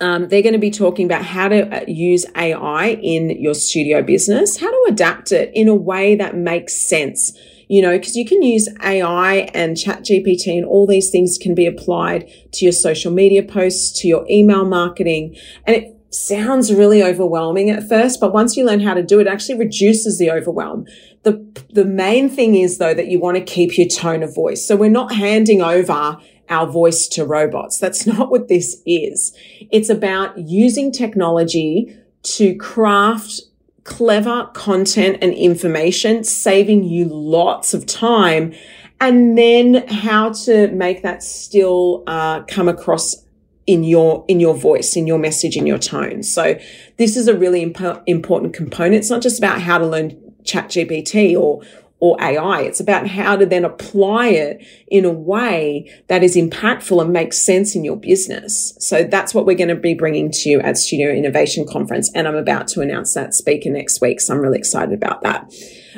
um, 0.00 0.28
they're 0.28 0.42
going 0.42 0.52
to 0.52 0.58
be 0.58 0.70
talking 0.70 1.06
about 1.06 1.24
how 1.24 1.48
to 1.48 1.82
uh, 1.82 1.84
use 1.86 2.26
AI 2.36 2.98
in 3.02 3.30
your 3.30 3.54
studio 3.54 4.02
business, 4.02 4.58
how 4.58 4.70
to 4.70 4.86
adapt 4.88 5.32
it 5.32 5.50
in 5.54 5.68
a 5.68 5.74
way 5.74 6.14
that 6.16 6.36
makes 6.36 6.74
sense. 6.74 7.36
You 7.68 7.82
know, 7.82 7.98
because 7.98 8.14
you 8.14 8.24
can 8.24 8.42
use 8.42 8.68
AI 8.82 9.48
and 9.52 9.76
ChatGPT 9.76 10.56
and 10.56 10.64
all 10.64 10.86
these 10.86 11.10
things 11.10 11.36
can 11.36 11.52
be 11.52 11.66
applied 11.66 12.30
to 12.52 12.64
your 12.64 12.72
social 12.72 13.12
media 13.12 13.42
posts, 13.42 14.00
to 14.00 14.08
your 14.08 14.24
email 14.30 14.64
marketing. 14.64 15.36
And 15.64 15.76
it 15.76 15.95
sounds 16.16 16.72
really 16.72 17.02
overwhelming 17.02 17.70
at 17.70 17.88
first, 17.88 18.20
but 18.20 18.32
once 18.32 18.56
you 18.56 18.64
learn 18.64 18.80
how 18.80 18.94
to 18.94 19.02
do 19.02 19.18
it, 19.20 19.26
it 19.26 19.30
actually 19.30 19.58
reduces 19.58 20.18
the 20.18 20.30
overwhelm. 20.30 20.86
The, 21.22 21.44
the 21.70 21.84
main 21.84 22.28
thing 22.28 22.54
is 22.54 22.78
though 22.78 22.94
that 22.94 23.08
you 23.08 23.20
want 23.20 23.36
to 23.36 23.42
keep 23.42 23.76
your 23.76 23.88
tone 23.88 24.22
of 24.22 24.34
voice. 24.34 24.66
So 24.66 24.76
we're 24.76 24.90
not 24.90 25.14
handing 25.14 25.62
over 25.62 26.16
our 26.48 26.66
voice 26.66 27.08
to 27.08 27.24
robots. 27.24 27.78
That's 27.78 28.06
not 28.06 28.30
what 28.30 28.48
this 28.48 28.82
is. 28.86 29.36
It's 29.70 29.88
about 29.88 30.38
using 30.38 30.92
technology 30.92 31.96
to 32.22 32.56
craft 32.56 33.42
clever 33.84 34.50
content 34.52 35.18
and 35.22 35.32
information, 35.32 36.24
saving 36.24 36.82
you 36.82 37.04
lots 37.04 37.72
of 37.72 37.86
time, 37.86 38.52
and 39.00 39.38
then 39.38 39.86
how 39.88 40.32
to 40.32 40.68
make 40.68 41.02
that 41.02 41.22
still 41.22 42.02
uh, 42.06 42.42
come 42.42 42.68
across 42.68 43.25
in 43.66 43.84
your 43.84 44.24
in 44.28 44.40
your 44.40 44.54
voice, 44.54 44.96
in 44.96 45.06
your 45.06 45.18
message, 45.18 45.56
in 45.56 45.66
your 45.66 45.78
tone. 45.78 46.22
So 46.22 46.58
this 46.98 47.16
is 47.16 47.28
a 47.28 47.36
really 47.36 47.62
imp- 47.62 48.02
important 48.06 48.54
component. 48.54 48.94
It's 48.94 49.10
not 49.10 49.22
just 49.22 49.38
about 49.38 49.60
how 49.60 49.78
to 49.78 49.86
learn 49.86 50.10
ChatGPT 50.44 51.38
or 51.38 51.62
or 51.98 52.16
AI. 52.20 52.60
It's 52.60 52.80
about 52.80 53.08
how 53.08 53.36
to 53.36 53.46
then 53.46 53.64
apply 53.64 54.28
it 54.28 54.66
in 54.88 55.04
a 55.04 55.10
way 55.10 55.90
that 56.08 56.22
is 56.22 56.36
impactful 56.36 57.00
and 57.00 57.12
makes 57.12 57.38
sense 57.38 57.74
in 57.74 57.84
your 57.84 57.96
business. 57.96 58.74
So 58.78 59.04
that's 59.04 59.32
what 59.32 59.46
we're 59.46 59.56
going 59.56 59.68
to 59.68 59.74
be 59.74 59.94
bringing 59.94 60.30
to 60.30 60.50
you 60.50 60.60
at 60.60 60.76
Studio 60.76 61.10
Innovation 61.10 61.66
Conference. 61.66 62.10
And 62.14 62.28
I'm 62.28 62.36
about 62.36 62.68
to 62.68 62.82
announce 62.82 63.14
that 63.14 63.32
speaker 63.32 63.70
next 63.70 64.02
week. 64.02 64.20
So 64.20 64.34
I'm 64.34 64.40
really 64.40 64.58
excited 64.58 64.92
about 64.92 65.22
that. 65.22 65.50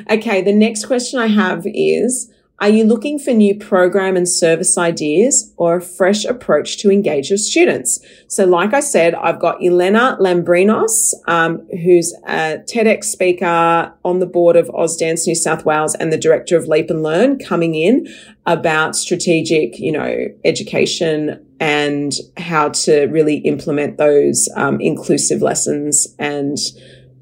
Okay. 0.09 0.41
The 0.41 0.53
next 0.53 0.85
question 0.85 1.19
I 1.19 1.27
have 1.27 1.63
is, 1.65 2.31
are 2.61 2.69
you 2.69 2.83
looking 2.83 3.19
for 3.19 3.31
new 3.31 3.55
program 3.55 4.17
and 4.17 4.27
service 4.27 4.77
ideas 4.77 5.53
or 5.55 5.77
a 5.77 5.81
fresh 5.81 6.25
approach 6.25 6.77
to 6.79 6.91
engage 6.91 7.29
your 7.29 7.37
students? 7.37 7.99
So, 8.27 8.45
like 8.45 8.73
I 8.73 8.81
said, 8.81 9.15
I've 9.15 9.39
got 9.39 9.63
Elena 9.63 10.17
Lambrinos, 10.19 11.13
um, 11.27 11.65
who's 11.69 12.13
a 12.27 12.57
TEDx 12.69 13.05
speaker 13.05 13.93
on 14.03 14.19
the 14.19 14.25
board 14.25 14.57
of 14.57 14.67
Ausdance 14.69 15.25
New 15.25 15.35
South 15.35 15.63
Wales 15.63 15.95
and 15.95 16.11
the 16.11 16.17
director 16.17 16.57
of 16.57 16.67
Leap 16.67 16.89
and 16.89 17.01
Learn 17.01 17.39
coming 17.39 17.75
in 17.75 18.07
about 18.45 18.95
strategic, 18.95 19.79
you 19.79 19.91
know, 19.91 20.27
education 20.43 21.45
and 21.61 22.13
how 22.37 22.69
to 22.69 23.05
really 23.05 23.37
implement 23.39 23.97
those 23.97 24.49
um, 24.55 24.81
inclusive 24.81 25.41
lessons 25.41 26.07
and 26.17 26.57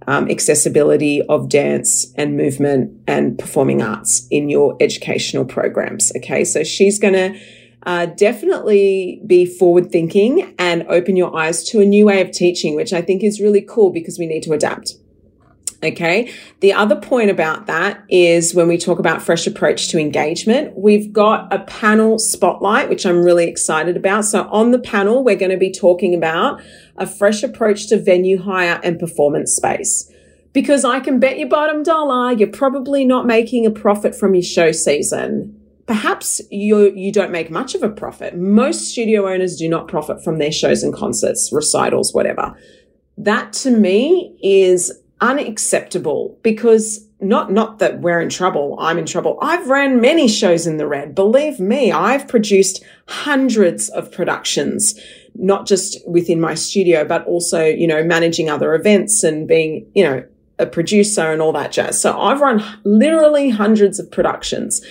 um, 0.07 0.29
accessibility 0.29 1.21
of 1.23 1.49
dance 1.49 2.13
and 2.15 2.37
movement 2.37 2.97
and 3.07 3.37
performing 3.37 3.81
arts 3.81 4.25
in 4.31 4.49
your 4.49 4.75
educational 4.79 5.45
programs. 5.45 6.11
Okay, 6.15 6.43
so 6.43 6.63
she's 6.63 6.97
going 6.97 7.13
to 7.13 7.39
uh, 7.83 8.05
definitely 8.05 9.21
be 9.25 9.45
forward 9.45 9.91
thinking 9.91 10.55
and 10.57 10.85
open 10.89 11.15
your 11.15 11.37
eyes 11.37 11.63
to 11.63 11.79
a 11.81 11.85
new 11.85 12.05
way 12.05 12.21
of 12.21 12.31
teaching, 12.31 12.75
which 12.75 12.93
I 12.93 13.01
think 13.01 13.23
is 13.23 13.39
really 13.39 13.61
cool 13.61 13.91
because 13.91 14.17
we 14.17 14.25
need 14.25 14.43
to 14.43 14.53
adapt. 14.53 14.95
Okay. 15.83 16.33
The 16.61 16.73
other 16.73 16.95
point 16.95 17.29
about 17.29 17.67
that 17.67 18.03
is 18.09 18.55
when 18.55 18.67
we 18.67 18.79
talk 18.79 18.97
about 18.97 19.21
fresh 19.21 19.45
approach 19.45 19.89
to 19.89 19.99
engagement, 19.99 20.75
we've 20.75 21.13
got 21.13 21.53
a 21.53 21.59
panel 21.59 22.17
spotlight, 22.17 22.89
which 22.89 23.05
I'm 23.05 23.23
really 23.23 23.47
excited 23.47 23.95
about. 23.95 24.25
So 24.25 24.47
on 24.49 24.71
the 24.71 24.79
panel, 24.79 25.23
we're 25.23 25.35
going 25.35 25.51
to 25.51 25.57
be 25.57 25.71
talking 25.71 26.15
about 26.15 26.61
a 26.97 27.05
fresh 27.05 27.43
approach 27.43 27.87
to 27.89 28.01
venue 28.01 28.41
hire 28.41 28.79
and 28.83 28.97
performance 28.97 29.55
space. 29.55 30.11
Because 30.51 30.83
I 30.83 30.99
can 30.99 31.19
bet 31.19 31.37
your 31.37 31.49
bottom 31.49 31.83
dollar 31.83 32.31
you're 32.31 32.47
probably 32.47 33.05
not 33.05 33.27
making 33.27 33.67
a 33.67 33.71
profit 33.71 34.15
from 34.15 34.33
your 34.33 34.43
show 34.43 34.71
season. 34.71 35.53
Perhaps 35.85 36.41
you 36.49 36.91
you 36.95 37.11
don't 37.11 37.31
make 37.31 37.51
much 37.51 37.75
of 37.75 37.83
a 37.83 37.89
profit. 37.89 38.35
Most 38.35 38.89
studio 38.89 39.29
owners 39.31 39.55
do 39.55 39.69
not 39.69 39.87
profit 39.87 40.23
from 40.23 40.39
their 40.39 40.51
shows 40.51 40.81
and 40.81 40.93
concerts, 40.93 41.51
recitals, 41.53 42.13
whatever. 42.13 42.57
That 43.17 43.53
to 43.53 43.71
me 43.71 44.35
is 44.41 44.91
unacceptable 45.21 46.37
because 46.43 47.07
not 47.19 47.51
not 47.51 47.79
that 47.79 47.99
we're 48.01 48.21
in 48.21 48.29
trouble 48.29 48.77
i'm 48.79 48.99
in 48.99 49.05
trouble 49.05 49.39
i've 49.41 49.67
ran 49.67 49.99
many 49.99 50.27
shows 50.27 50.67
in 50.67 50.77
the 50.77 50.85
red 50.85 51.15
believe 51.15 51.59
me 51.59 51.91
i've 51.91 52.27
produced 52.27 52.83
hundreds 53.07 53.89
of 53.89 54.11
productions 54.11 54.99
not 55.37 55.67
just 55.67 56.07
within 56.07 56.41
my 56.41 56.55
studio, 56.55 57.05
but 57.05 57.25
also, 57.25 57.63
you 57.63 57.87
know, 57.87 58.03
managing 58.03 58.49
other 58.49 58.73
events 58.73 59.23
and 59.23 59.47
being, 59.47 59.89
you 59.93 60.03
know, 60.03 60.23
a 60.59 60.65
producer 60.65 61.31
and 61.31 61.41
all 61.41 61.51
that 61.53 61.71
jazz. 61.71 62.01
So 62.01 62.19
I've 62.19 62.41
run 62.41 62.63
literally 62.83 63.49
hundreds 63.49 63.99
of 63.99 64.11
productions. 64.11 64.83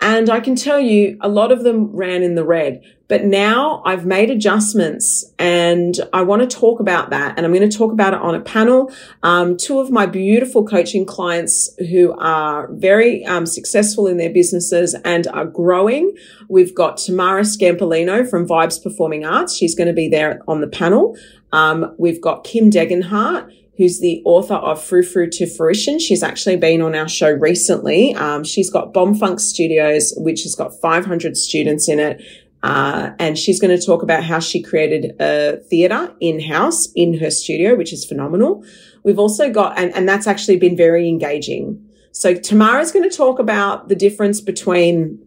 And 0.00 0.30
I 0.30 0.38
can 0.40 0.54
tell 0.54 0.78
you 0.78 1.18
a 1.20 1.28
lot 1.28 1.50
of 1.50 1.64
them 1.64 1.94
ran 1.94 2.22
in 2.22 2.36
the 2.36 2.44
red, 2.44 2.82
but 3.08 3.24
now 3.24 3.82
I've 3.84 4.06
made 4.06 4.30
adjustments 4.30 5.24
and 5.38 5.98
I 6.12 6.22
want 6.22 6.48
to 6.48 6.56
talk 6.56 6.78
about 6.78 7.10
that. 7.10 7.34
And 7.36 7.44
I'm 7.44 7.52
going 7.52 7.68
to 7.68 7.76
talk 7.76 7.90
about 7.90 8.14
it 8.14 8.20
on 8.20 8.36
a 8.36 8.40
panel. 8.40 8.92
Um, 9.24 9.56
two 9.56 9.80
of 9.80 9.90
my 9.90 10.06
beautiful 10.06 10.64
coaching 10.64 11.04
clients 11.04 11.74
who 11.90 12.12
are 12.12 12.68
very 12.72 13.24
um, 13.24 13.44
successful 13.44 14.06
in 14.06 14.18
their 14.18 14.32
businesses 14.32 14.94
and 15.04 15.26
are 15.28 15.46
growing. 15.46 16.14
We've 16.48 16.74
got 16.74 16.98
Tamara 16.98 17.42
Scampolino 17.42 18.28
from 18.28 18.46
Vibes 18.46 18.80
Performing 18.80 19.24
Arts. 19.24 19.56
She's 19.56 19.74
going 19.74 19.88
to 19.88 19.94
be 19.94 20.08
there 20.08 20.42
on 20.46 20.60
the 20.60 20.68
panel. 20.68 21.16
Um, 21.50 21.96
we've 21.98 22.20
got 22.20 22.44
Kim 22.44 22.70
Degenhart 22.70 23.52
who's 23.78 24.00
the 24.00 24.20
author 24.24 24.54
of 24.54 24.82
Frou 24.82 25.04
Frou 25.04 25.30
to 25.30 25.46
Fruition. 25.46 26.00
She's 26.00 26.22
actually 26.22 26.56
been 26.56 26.82
on 26.82 26.96
our 26.96 27.08
show 27.08 27.30
recently. 27.30 28.12
Um, 28.16 28.42
she's 28.42 28.68
got 28.68 28.92
Bomb 28.92 29.14
Funk 29.14 29.38
Studios, 29.38 30.12
which 30.16 30.42
has 30.42 30.56
got 30.56 30.78
500 30.80 31.36
students 31.36 31.88
in 31.88 32.00
it. 32.00 32.20
Uh, 32.60 33.12
and 33.20 33.38
she's 33.38 33.60
going 33.60 33.78
to 33.78 33.84
talk 33.84 34.02
about 34.02 34.24
how 34.24 34.40
she 34.40 34.60
created 34.60 35.14
a 35.20 35.58
theatre 35.70 36.12
in 36.18 36.40
house 36.40 36.88
in 36.96 37.20
her 37.20 37.30
studio, 37.30 37.76
which 37.76 37.92
is 37.92 38.04
phenomenal. 38.04 38.64
We've 39.04 39.18
also 39.18 39.48
got, 39.48 39.78
and, 39.78 39.94
and 39.94 40.08
that's 40.08 40.26
actually 40.26 40.56
been 40.56 40.76
very 40.76 41.08
engaging. 41.08 41.88
So 42.10 42.34
Tamara's 42.34 42.90
going 42.90 43.08
to 43.08 43.16
talk 43.16 43.38
about 43.38 43.88
the 43.88 43.94
difference 43.94 44.40
between 44.40 45.24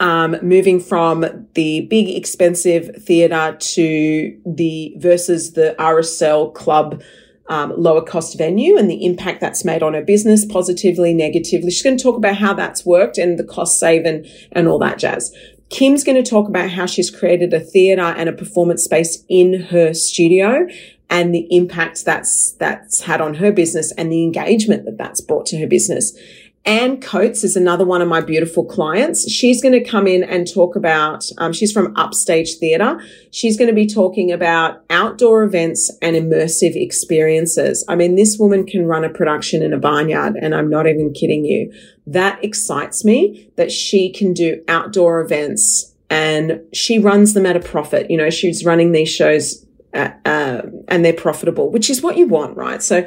um, 0.00 0.36
moving 0.40 0.80
from 0.80 1.46
the 1.52 1.82
big 1.82 2.08
expensive 2.08 2.96
theatre 3.02 3.56
to 3.58 4.40
the 4.46 4.94
versus 4.96 5.52
the 5.52 5.76
RSL 5.78 6.52
club 6.54 7.02
um, 7.48 7.72
lower 7.76 8.02
cost 8.02 8.38
venue 8.38 8.76
and 8.76 8.90
the 8.90 9.04
impact 9.04 9.40
that's 9.40 9.64
made 9.64 9.82
on 9.82 9.94
her 9.94 10.02
business 10.02 10.44
positively, 10.44 11.12
negatively. 11.12 11.70
She's 11.70 11.82
going 11.82 11.96
to 11.96 12.02
talk 12.02 12.16
about 12.16 12.36
how 12.36 12.54
that's 12.54 12.86
worked 12.86 13.18
and 13.18 13.38
the 13.38 13.44
cost 13.44 13.78
save 13.78 14.04
and, 14.04 14.26
and 14.52 14.66
all 14.68 14.78
that 14.78 14.98
jazz. 14.98 15.34
Kim's 15.70 16.04
going 16.04 16.22
to 16.22 16.28
talk 16.28 16.48
about 16.48 16.70
how 16.70 16.86
she's 16.86 17.10
created 17.10 17.52
a 17.52 17.60
theatre 17.60 18.02
and 18.02 18.28
a 18.28 18.32
performance 18.32 18.84
space 18.84 19.24
in 19.28 19.64
her 19.64 19.92
studio 19.92 20.66
and 21.10 21.34
the 21.34 21.46
impact 21.50 22.04
that's 22.04 22.52
that's 22.52 23.02
had 23.02 23.20
on 23.20 23.34
her 23.34 23.52
business 23.52 23.92
and 23.92 24.10
the 24.10 24.22
engagement 24.22 24.84
that 24.84 24.98
that's 24.98 25.20
brought 25.20 25.46
to 25.46 25.58
her 25.58 25.66
business. 25.66 26.16
Anne 26.66 26.98
Coates 26.98 27.44
is 27.44 27.56
another 27.56 27.84
one 27.84 28.00
of 28.00 28.08
my 28.08 28.22
beautiful 28.22 28.64
clients. 28.64 29.30
She's 29.30 29.62
going 29.62 29.74
to 29.74 29.84
come 29.84 30.06
in 30.06 30.24
and 30.24 30.50
talk 30.50 30.76
about, 30.76 31.24
um, 31.36 31.52
she's 31.52 31.72
from 31.72 31.94
Upstage 31.94 32.54
Theatre. 32.54 33.00
She's 33.32 33.58
going 33.58 33.68
to 33.68 33.74
be 33.74 33.86
talking 33.86 34.32
about 34.32 34.82
outdoor 34.88 35.42
events 35.42 35.92
and 36.00 36.16
immersive 36.16 36.74
experiences. 36.74 37.84
I 37.86 37.96
mean, 37.96 38.14
this 38.14 38.38
woman 38.38 38.64
can 38.64 38.86
run 38.86 39.04
a 39.04 39.10
production 39.10 39.62
in 39.62 39.74
a 39.74 39.78
barnyard, 39.78 40.36
and 40.40 40.54
I'm 40.54 40.70
not 40.70 40.86
even 40.86 41.12
kidding 41.12 41.44
you. 41.44 41.70
That 42.06 42.42
excites 42.42 43.04
me 43.04 43.50
that 43.56 43.70
she 43.70 44.10
can 44.10 44.32
do 44.32 44.62
outdoor 44.66 45.20
events 45.20 45.94
and 46.08 46.60
she 46.72 46.98
runs 46.98 47.34
them 47.34 47.44
at 47.44 47.56
a 47.56 47.60
profit. 47.60 48.10
You 48.10 48.16
know, 48.16 48.30
she's 48.30 48.64
running 48.64 48.92
these 48.92 49.08
shows 49.08 49.64
uh, 49.94 50.10
uh, 50.24 50.62
and 50.88 51.04
they're 51.04 51.12
profitable, 51.12 51.70
which 51.70 51.88
is 51.88 52.02
what 52.02 52.16
you 52.16 52.26
want, 52.26 52.56
right? 52.56 52.82
So 52.82 53.06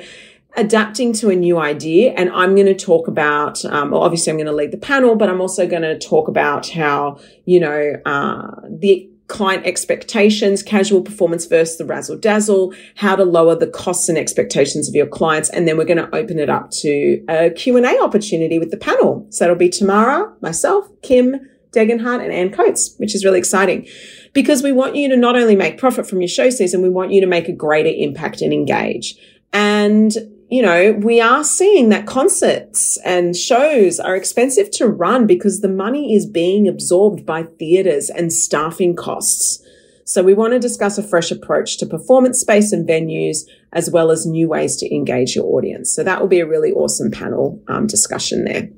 adapting 0.57 1.13
to 1.13 1.29
a 1.29 1.35
new 1.35 1.59
idea. 1.59 2.11
And 2.13 2.29
I'm 2.31 2.55
going 2.55 2.67
to 2.67 2.75
talk 2.75 3.07
about, 3.07 3.63
um, 3.65 3.91
well, 3.91 4.01
obviously 4.01 4.31
I'm 4.31 4.37
going 4.37 4.47
to 4.47 4.51
lead 4.51 4.71
the 4.71 4.77
panel, 4.77 5.15
but 5.15 5.29
I'm 5.29 5.39
also 5.39 5.67
going 5.67 5.83
to 5.83 5.97
talk 5.97 6.27
about 6.27 6.67
how, 6.69 7.19
you 7.45 7.59
know, 7.59 7.93
uh, 8.05 8.47
the 8.67 9.09
client 9.27 9.65
expectations, 9.65 10.63
casual 10.63 11.01
performance 11.01 11.45
versus 11.45 11.77
the 11.77 11.85
razzle 11.85 12.17
dazzle, 12.17 12.73
how 12.95 13.15
to 13.15 13.23
lower 13.23 13.55
the 13.55 13.67
costs 13.67 14.09
and 14.09 14.17
expectations 14.17 14.89
of 14.89 14.95
your 14.95 15.05
clients. 15.05 15.49
And 15.49 15.67
then 15.67 15.77
we're 15.77 15.85
going 15.85 15.97
to 15.97 16.15
open 16.15 16.39
it 16.39 16.49
up 16.49 16.71
to 16.81 17.23
a 17.29 17.49
Q&A 17.51 18.01
opportunity 18.01 18.57
with 18.57 18.71
the 18.71 18.77
panel. 18.77 19.27
So 19.29 19.45
it'll 19.45 19.57
be 19.57 19.69
Tamara, 19.69 20.33
myself, 20.41 20.89
Kim, 21.03 21.35
Degenhart 21.71 22.23
and 22.23 22.31
Anne 22.31 22.51
Coates, 22.51 22.95
which 22.97 23.13
is 23.13 23.23
really 23.23 23.37
exciting 23.37 23.87
because 24.33 24.63
we 24.63 24.71
want 24.71 24.95
you 24.95 25.09
to 25.09 25.17
not 25.17 25.35
only 25.35 25.55
make 25.55 25.77
profit 25.77 26.07
from 26.07 26.21
your 26.21 26.29
show 26.29 26.49
season, 26.49 26.81
we 26.81 26.89
want 26.89 27.11
you 27.11 27.21
to 27.21 27.27
make 27.27 27.49
a 27.49 27.53
greater 27.53 27.91
impact 27.93 28.41
and 28.41 28.53
engage. 28.53 29.15
And 29.51 30.15
you 30.49 30.61
know, 30.61 30.93
we 30.93 31.19
are 31.19 31.43
seeing 31.43 31.89
that 31.89 32.05
concerts 32.05 32.97
and 33.03 33.35
shows 33.35 33.99
are 33.99 34.15
expensive 34.15 34.71
to 34.71 34.87
run 34.87 35.27
because 35.27 35.59
the 35.59 35.67
money 35.67 36.15
is 36.15 36.25
being 36.25 36.67
absorbed 36.67 37.25
by 37.25 37.43
theatres 37.43 38.09
and 38.09 38.31
staffing 38.31 38.95
costs. 38.95 39.61
So 40.05 40.23
we 40.23 40.33
want 40.33 40.53
to 40.53 40.59
discuss 40.59 40.97
a 40.97 41.03
fresh 41.03 41.31
approach 41.31 41.77
to 41.79 41.85
performance 41.85 42.39
space 42.39 42.71
and 42.71 42.87
venues, 42.87 43.39
as 43.73 43.91
well 43.91 44.09
as 44.09 44.25
new 44.25 44.47
ways 44.47 44.77
to 44.77 44.95
engage 44.95 45.35
your 45.35 45.45
audience. 45.47 45.93
So 45.93 46.01
that 46.03 46.21
will 46.21 46.29
be 46.29 46.39
a 46.39 46.47
really 46.47 46.71
awesome 46.71 47.11
panel 47.11 47.61
um, 47.67 47.87
discussion 47.87 48.45
there. 48.45 48.69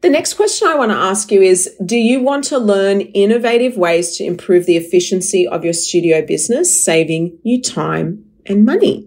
The 0.00 0.08
next 0.08 0.34
question 0.34 0.66
I 0.66 0.76
want 0.76 0.92
to 0.92 0.96
ask 0.96 1.30
you 1.30 1.42
is 1.42 1.76
Do 1.84 1.96
you 1.96 2.20
want 2.20 2.44
to 2.44 2.58
learn 2.58 3.02
innovative 3.02 3.76
ways 3.76 4.16
to 4.16 4.24
improve 4.24 4.64
the 4.64 4.78
efficiency 4.78 5.46
of 5.46 5.62
your 5.62 5.74
studio 5.74 6.24
business, 6.24 6.82
saving 6.82 7.38
you 7.42 7.60
time 7.60 8.24
and 8.46 8.64
money? 8.64 9.06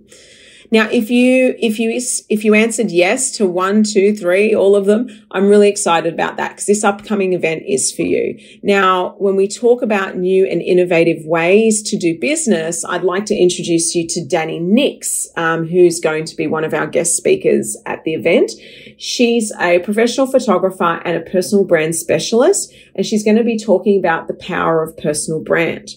Now, 0.69 0.89
if 0.89 1.09
you, 1.09 1.55
if 1.59 1.79
you, 1.79 1.91
if 2.29 2.43
you 2.43 2.53
answered 2.53 2.91
yes 2.91 3.31
to 3.38 3.47
one, 3.47 3.83
two, 3.83 4.15
three, 4.15 4.53
all 4.53 4.75
of 4.75 4.86
them, 4.86 5.07
I'm 5.31 5.47
really 5.47 5.69
excited 5.69 6.13
about 6.13 6.38
that 6.38 6.50
because 6.50 6.65
this 6.65 6.83
upcoming 6.83 7.33
event 7.33 7.63
is 7.65 7.91
for 7.91 8.01
you. 8.01 8.38
Now, 8.63 9.15
when 9.17 9.36
we 9.36 9.47
talk 9.47 9.81
about 9.81 10.17
new 10.17 10.45
and 10.45 10.62
innovative 10.62 11.25
ways 11.25 11.81
to 11.83 11.97
do 11.97 12.19
business, 12.19 12.83
I'd 12.83 13.03
like 13.03 13.25
to 13.27 13.36
introduce 13.36 13.95
you 13.95 14.05
to 14.09 14.25
Danny 14.25 14.59
Nix, 14.59 15.27
um, 15.38 15.67
who's 15.67 16.00
going 16.01 16.25
to 16.25 16.36
be 16.36 16.47
one 16.47 16.65
of 16.65 16.74
our 16.74 16.88
guest 16.88 17.15
speakers 17.15 17.77
at 17.86 18.03
the 18.03 18.13
event. 18.13 18.51
She's 18.97 19.53
a 19.59 19.79
professional 19.79 20.27
photographer 20.27 21.01
and 21.05 21.15
a 21.15 21.29
personal 21.29 21.63
brand 21.63 21.95
specialist, 21.95 22.74
and 22.93 23.05
she's 23.05 23.24
going 23.24 23.38
to 23.38 23.43
be 23.43 23.57
talking 23.57 24.00
about 24.00 24.27
the 24.27 24.33
power 24.33 24.83
of 24.83 24.97
personal 24.97 25.41
brand. 25.41 25.91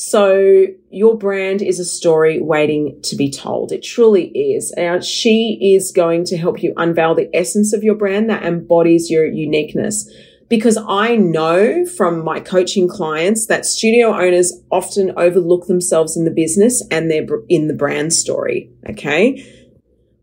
So 0.00 0.66
your 0.92 1.18
brand 1.18 1.60
is 1.60 1.80
a 1.80 1.84
story 1.84 2.40
waiting 2.40 3.00
to 3.02 3.16
be 3.16 3.32
told. 3.32 3.72
It 3.72 3.82
truly 3.82 4.28
is. 4.28 4.70
And 4.76 5.04
she 5.04 5.58
is 5.60 5.90
going 5.90 6.22
to 6.26 6.36
help 6.36 6.62
you 6.62 6.72
unveil 6.76 7.16
the 7.16 7.28
essence 7.34 7.72
of 7.72 7.82
your 7.82 7.96
brand 7.96 8.30
that 8.30 8.44
embodies 8.44 9.10
your 9.10 9.26
uniqueness. 9.26 10.08
Because 10.48 10.78
I 10.88 11.16
know 11.16 11.84
from 11.84 12.22
my 12.22 12.38
coaching 12.38 12.86
clients 12.86 13.48
that 13.48 13.66
studio 13.66 14.14
owners 14.14 14.52
often 14.70 15.14
overlook 15.16 15.66
themselves 15.66 16.16
in 16.16 16.24
the 16.24 16.30
business 16.30 16.80
and 16.92 17.10
they're 17.10 17.26
in 17.48 17.66
the 17.66 17.74
brand 17.74 18.12
story. 18.12 18.70
Okay. 18.88 19.44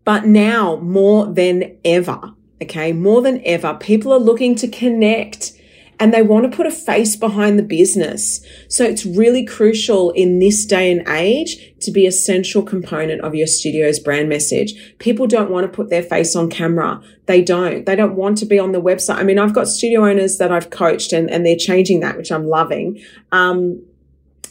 But 0.05 0.25
now 0.25 0.77
more 0.77 1.25
than 1.25 1.77
ever, 1.83 2.33
okay, 2.61 2.93
more 2.93 3.21
than 3.21 3.41
ever, 3.43 3.73
people 3.73 4.13
are 4.13 4.19
looking 4.19 4.55
to 4.55 4.69
connect 4.69 5.51
and 5.99 6.13
they 6.13 6.21
want 6.21 6.49
to 6.49 6.55
put 6.55 6.65
a 6.65 6.71
face 6.71 7.15
behind 7.15 7.57
the 7.57 7.63
business. 7.63 8.45
So 8.67 8.83
it's 8.83 9.05
really 9.05 9.45
crucial 9.45 10.11
in 10.11 10.39
this 10.39 10.65
day 10.65 10.91
and 10.91 11.07
age 11.07 11.73
to 11.81 11.91
be 11.91 12.05
a 12.05 12.11
central 12.11 12.63
component 12.63 13.21
of 13.21 13.35
your 13.35 13.47
studio's 13.47 13.99
brand 13.99 14.27
message. 14.27 14.97
People 14.99 15.27
don't 15.27 15.51
want 15.51 15.65
to 15.65 15.75
put 15.75 15.89
their 15.89 16.03
face 16.03 16.35
on 16.35 16.49
camera. 16.49 17.01
They 17.27 17.41
don't. 17.41 17.85
They 17.85 17.95
don't 17.95 18.15
want 18.15 18.37
to 18.39 18.45
be 18.45 18.59
on 18.59 18.71
the 18.71 18.81
website. 18.81 19.15
I 19.15 19.23
mean, 19.23 19.39
I've 19.39 19.53
got 19.53 19.67
studio 19.67 20.05
owners 20.05 20.37
that 20.37 20.51
I've 20.51 20.69
coached 20.69 21.13
and, 21.13 21.29
and 21.29 21.45
they're 21.45 21.55
changing 21.55 22.01
that, 22.01 22.17
which 22.17 22.31
I'm 22.31 22.47
loving, 22.47 23.01
um, 23.31 23.81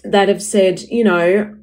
that 0.02 0.28
have 0.28 0.42
said, 0.42 0.80
you 0.82 1.04
know, 1.04 1.56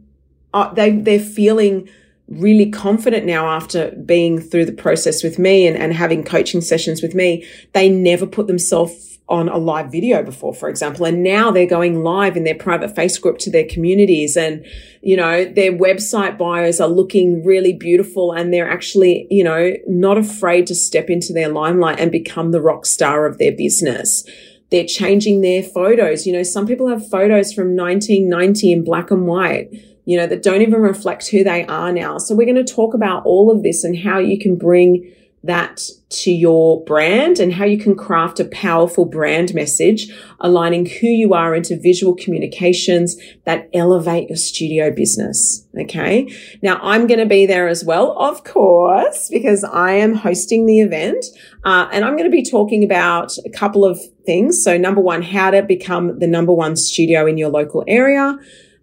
uh, 0.54 0.74
they, 0.74 0.92
they're 0.92 1.20
feeling 1.20 1.90
really 2.28 2.70
confident 2.70 3.26
now 3.26 3.48
after 3.48 3.92
being 4.06 4.40
through 4.40 4.66
the 4.66 4.72
process 4.72 5.22
with 5.22 5.38
me 5.38 5.68
and, 5.68 5.78
and 5.78 5.94
having 5.94 6.24
coaching 6.24 6.62
sessions 6.62 7.02
with 7.02 7.14
me. 7.14 7.46
They 7.74 7.90
never 7.90 8.26
put 8.26 8.48
themselves 8.48 9.11
on 9.32 9.48
a 9.48 9.58
live 9.58 9.92
video 9.92 10.22
before, 10.22 10.54
for 10.54 10.70
example, 10.70 11.06
and 11.06 11.24
now 11.24 11.50
they're 11.50 11.66
going 11.66 12.04
live 12.04 12.36
in 12.36 12.44
their 12.44 12.56
private 12.56 12.94
Facebook 12.94 13.22
group 13.22 13.38
to 13.40 13.50
their 13.50 13.66
communities 13.66 14.36
and, 14.36 14.66
you 15.02 15.16
know, 15.16 15.46
their 15.46 15.72
website 15.72 16.38
bios 16.38 16.82
are 16.82 16.90
looking 16.90 17.44
really 17.44 17.74
beautiful 17.74 18.34
and 18.34 18.54
they're 18.54 18.70
actually, 18.70 19.26
you 19.32 19.44
know, 19.44 19.72
not 19.88 20.18
afraid 20.18 20.68
to 20.68 20.76
step 20.76 21.10
into 21.10 21.32
their 21.32 21.48
limelight 21.48 22.00
and 22.00 22.12
become 22.12 22.52
the 22.52 22.62
rock 22.62 22.86
star 22.86 23.26
of 23.26 23.38
their 23.38 23.54
business. 23.54 24.24
They're 24.70 24.86
changing 24.86 25.42
their 25.42 25.64
photos. 25.64 26.28
You 26.28 26.34
know, 26.34 26.44
some 26.44 26.68
people 26.68 26.90
have 26.90 27.10
photos 27.10 27.54
from 27.54 27.76
1990 27.76 28.72
in 28.72 28.84
black 28.84 29.12
and 29.12 29.26
white 29.26 29.72
you 30.06 30.18
know, 30.18 30.26
that 30.26 30.42
don't 30.42 30.62
even 30.62 30.82
reflect 30.82 31.28
who 31.28 31.44
they 31.44 31.64
are 31.68 31.92
now. 31.92 32.18
So 32.18 32.36
we're 32.36 32.52
going 32.52 32.66
to 32.66 32.74
talk 32.74 32.94
about 32.94 33.24
all 33.24 33.52
of 33.52 33.64
this 33.64 33.84
and 33.84 33.98
how 33.98 34.18
you 34.18 34.40
can 34.40 34.58
bring 34.58 35.14
that 35.44 35.82
to 36.10 36.32
your 36.32 36.84
brand 36.84 37.40
and 37.40 37.54
how 37.54 37.66
you 37.66 37.78
can 37.78 37.96
craft 37.96 38.40
a 38.40 38.46
powerful 38.46 39.06
brand 39.06 39.54
message, 39.54 40.08
aligning 40.40 40.86
who 40.86 41.08
you 41.08 41.34
are 41.34 41.56
into 41.56 41.80
visual 41.80 42.14
communications 42.14 43.16
that 43.46 43.68
elevate 43.74 44.30
your 44.30 44.38
studio 44.38 44.92
business. 44.92 45.66
Okay. 45.80 46.32
Now 46.62 46.80
I'm 46.82 47.08
going 47.08 47.20
to 47.20 47.26
be 47.26 47.46
there 47.46 47.68
as 47.68 47.84
well, 47.84 48.12
of 48.20 48.44
course, 48.44 49.30
because 49.30 49.64
I 49.64 49.94
am 49.94 50.14
hosting 50.14 50.66
the 50.66 50.82
event. 50.82 51.26
Uh, 51.64 51.88
and 51.92 52.06
I'm 52.06 52.18
going 52.18 52.30
to 52.30 52.36
be 52.36 52.48
talking 52.48 52.84
about 52.84 53.32
a 53.46 53.50
couple 53.50 53.84
of 53.84 54.00
things. 54.26 54.64
So 54.64 54.78
number 54.78 55.02
one, 55.02 55.22
how 55.22 55.50
to 55.52 55.64
become 55.64 56.20
the 56.20 56.28
number 56.28 56.54
one 56.54 56.76
studio 56.76 57.26
in 57.26 57.38
your 57.38 57.50
local 57.50 57.84
area. 57.88 58.38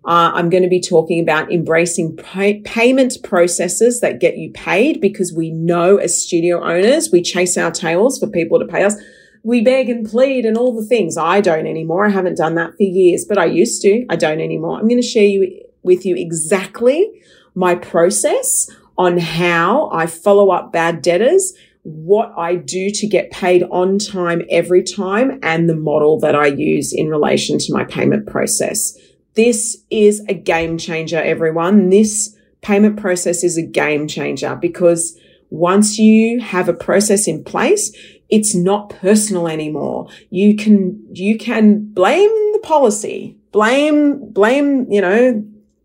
Uh, 0.09 0.33
I'm 0.33 0.49
going 0.49 0.63
to 0.63 0.71
be 0.71 0.81
talking 0.81 1.21
about 1.21 1.53
embracing 1.53 2.17
pay- 2.17 2.63
payment 2.63 3.19
processes 3.23 4.01
that 4.01 4.21
get 4.21 4.39
you 4.39 4.51
paid 4.53 5.03
because 5.03 5.35
we 5.35 5.51
know 5.51 5.99
as 5.99 6.23
studio 6.23 6.65
owners, 6.65 7.11
we 7.13 7.21
chase 7.21 7.59
our 7.59 7.71
tails 7.71 8.19
for 8.19 8.27
people 8.27 8.59
to 8.59 8.65
pay 8.65 8.85
us. 8.85 8.97
We 9.43 9.61
beg 9.61 9.91
and 9.91 10.09
plead 10.09 10.47
and 10.47 10.57
all 10.57 10.75
the 10.75 10.87
things. 10.87 11.19
I 11.19 11.43
don't 11.43 11.67
anymore. 11.67 12.07
I 12.07 12.09
haven't 12.09 12.39
done 12.39 12.55
that 12.55 12.71
for 12.71 12.85
years, 12.85 13.27
but 13.29 13.37
I 13.37 13.45
used 13.45 13.83
to. 13.83 14.07
I 14.09 14.17
don't 14.17 14.41
anymore. 14.41 14.79
I'm 14.79 14.89
going 14.89 15.01
to 15.01 15.07
share 15.07 15.27
you 15.27 15.61
with 15.83 16.07
you 16.07 16.17
exactly 16.17 17.11
my 17.55 17.75
process 17.75 18.71
on 18.97 19.19
how 19.19 19.91
I 19.93 20.07
follow 20.07 20.49
up 20.49 20.73
bad 20.73 21.03
debtors 21.03 21.53
what 21.83 22.33
I 22.37 22.57
do 22.57 22.91
to 22.91 23.07
get 23.07 23.31
paid 23.31 23.63
on 23.71 23.99
time 23.99 24.43
every 24.51 24.83
time 24.83 25.39
and 25.43 25.69
the 25.69 25.77
model 25.77 26.19
that 26.21 26.35
I 26.35 26.47
use 26.47 26.93
in 26.93 27.09
relation 27.09 27.59
to 27.59 27.73
my 27.73 27.85
payment 27.85 28.27
process. 28.27 28.95
This 29.39 29.85
is 29.89 30.21
a 30.29 30.35
game 30.35 30.79
changer, 30.79 31.23
everyone. 31.23 31.91
This 31.91 32.37
payment 32.61 32.99
process 32.99 33.45
is 33.45 33.57
a 33.57 33.63
game 33.63 34.09
changer 34.09 34.57
because 34.57 35.17
once 35.49 35.97
you 35.97 36.41
have 36.41 36.69
a 36.69 36.75
process 36.75 37.29
in 37.29 37.45
place, 37.45 37.97
it's 38.29 38.57
not 38.57 38.91
personal 38.91 39.47
anymore. 39.47 40.09
You 40.31 40.57
can, 40.57 41.07
you 41.13 41.39
can 41.39 41.85
blame 41.85 42.31
the 42.53 42.59
policy, 42.65 43.37
blame, 43.53 44.29
blame, 44.33 44.91
you 44.91 45.01
know, 45.01 45.45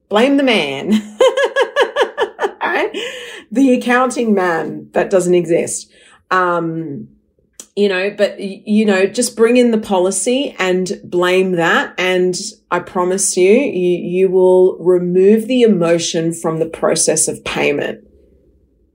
blame 0.10 0.38
the 0.38 0.44
man. 0.44 0.90
right? 2.60 2.90
the 3.52 3.76
accounting 3.76 4.34
man 4.34 4.90
that 4.94 5.12
doesn't 5.12 5.36
exist. 5.36 5.92
Um, 6.32 7.08
you 7.75 7.89
know, 7.89 8.12
but 8.15 8.39
you 8.39 8.86
know, 8.86 9.06
just 9.06 9.36
bring 9.36 9.58
in 9.58 9.72
the 9.72 9.80
policy 9.80 10.56
and 10.60 11.00
blame 11.03 11.53
that. 11.53 11.96
And 11.98 12.36
I 12.70 12.80
promise 12.80 13.36
you, 13.36 13.51
you, 13.51 13.98
you 13.98 14.30
will 14.30 14.77
remove 14.77 15.48
the 15.48 15.63
emotion 15.63 16.34
from 16.34 16.60
the 16.60 16.68
process 16.68 17.27
of 17.27 17.44
payment. 17.44 18.08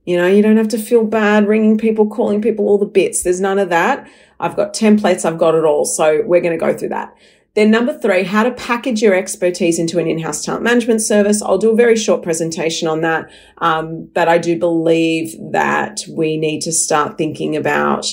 You 0.04 0.16
know, 0.16 0.26
you 0.26 0.42
don't 0.42 0.56
have 0.56 0.68
to 0.68 0.78
feel 0.78 1.04
bad 1.04 1.48
ringing 1.48 1.76
people, 1.76 2.08
calling 2.08 2.40
people 2.40 2.66
all 2.66 2.78
the 2.78 2.86
bits. 2.86 3.22
There's 3.22 3.40
none 3.40 3.58
of 3.58 3.68
that. 3.68 4.08
I've 4.40 4.56
got 4.56 4.74
templates. 4.74 5.24
I've 5.24 5.38
got 5.38 5.54
it 5.54 5.64
all. 5.64 5.84
So 5.84 6.22
we're 6.24 6.40
going 6.40 6.58
to 6.58 6.64
go 6.64 6.72
through 6.72 6.90
that. 6.90 7.14
Then 7.54 7.72
number 7.72 7.98
three, 7.98 8.22
how 8.22 8.44
to 8.44 8.52
package 8.52 9.02
your 9.02 9.14
expertise 9.14 9.80
into 9.80 9.98
an 9.98 10.06
in-house 10.06 10.44
talent 10.44 10.62
management 10.62 11.02
service. 11.02 11.42
I'll 11.42 11.58
do 11.58 11.72
a 11.72 11.76
very 11.76 11.96
short 11.96 12.22
presentation 12.22 12.86
on 12.86 13.00
that. 13.00 13.28
Um, 13.58 14.08
but 14.14 14.28
I 14.28 14.38
do 14.38 14.56
believe 14.56 15.34
that 15.50 16.02
we 16.08 16.36
need 16.36 16.60
to 16.62 16.72
start 16.72 17.18
thinking 17.18 17.56
about 17.56 18.06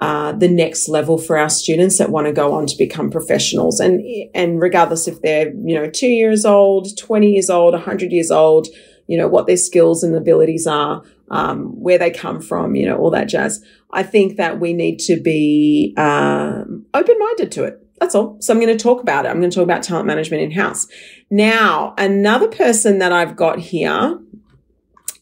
uh, 0.00 0.32
the 0.32 0.48
next 0.48 0.88
level 0.88 1.18
for 1.18 1.36
our 1.36 1.50
students 1.50 1.98
that 1.98 2.10
want 2.10 2.26
to 2.26 2.32
go 2.32 2.52
on 2.52 2.66
to 2.66 2.76
become 2.76 3.10
professionals. 3.10 3.80
And, 3.80 4.02
and 4.34 4.60
regardless 4.60 5.08
if 5.08 5.20
they're, 5.22 5.48
you 5.48 5.74
know, 5.74 5.90
two 5.90 6.08
years 6.08 6.44
old, 6.44 6.96
20 6.96 7.30
years 7.30 7.50
old, 7.50 7.74
100 7.74 8.12
years 8.12 8.30
old, 8.30 8.68
you 9.08 9.18
know, 9.18 9.26
what 9.26 9.46
their 9.46 9.56
skills 9.56 10.04
and 10.04 10.14
abilities 10.14 10.66
are, 10.66 11.02
um, 11.30 11.80
where 11.80 11.98
they 11.98 12.10
come 12.10 12.40
from, 12.40 12.74
you 12.74 12.86
know, 12.86 12.96
all 12.96 13.10
that 13.10 13.28
jazz. 13.28 13.64
I 13.90 14.02
think 14.02 14.36
that 14.36 14.60
we 14.60 14.72
need 14.72 14.98
to 15.00 15.20
be 15.20 15.94
um, 15.96 16.86
open 16.94 17.18
minded 17.18 17.50
to 17.52 17.64
it. 17.64 17.84
That's 17.98 18.14
all. 18.14 18.36
So 18.40 18.52
I'm 18.52 18.60
going 18.60 18.76
to 18.76 18.82
talk 18.82 19.00
about 19.00 19.24
it. 19.24 19.28
I'm 19.28 19.40
going 19.40 19.50
to 19.50 19.54
talk 19.54 19.64
about 19.64 19.82
talent 19.82 20.06
management 20.06 20.42
in 20.42 20.52
house. 20.52 20.86
Now, 21.30 21.94
another 21.98 22.48
person 22.48 22.98
that 22.98 23.12
I've 23.12 23.34
got 23.34 23.58
here 23.58 24.20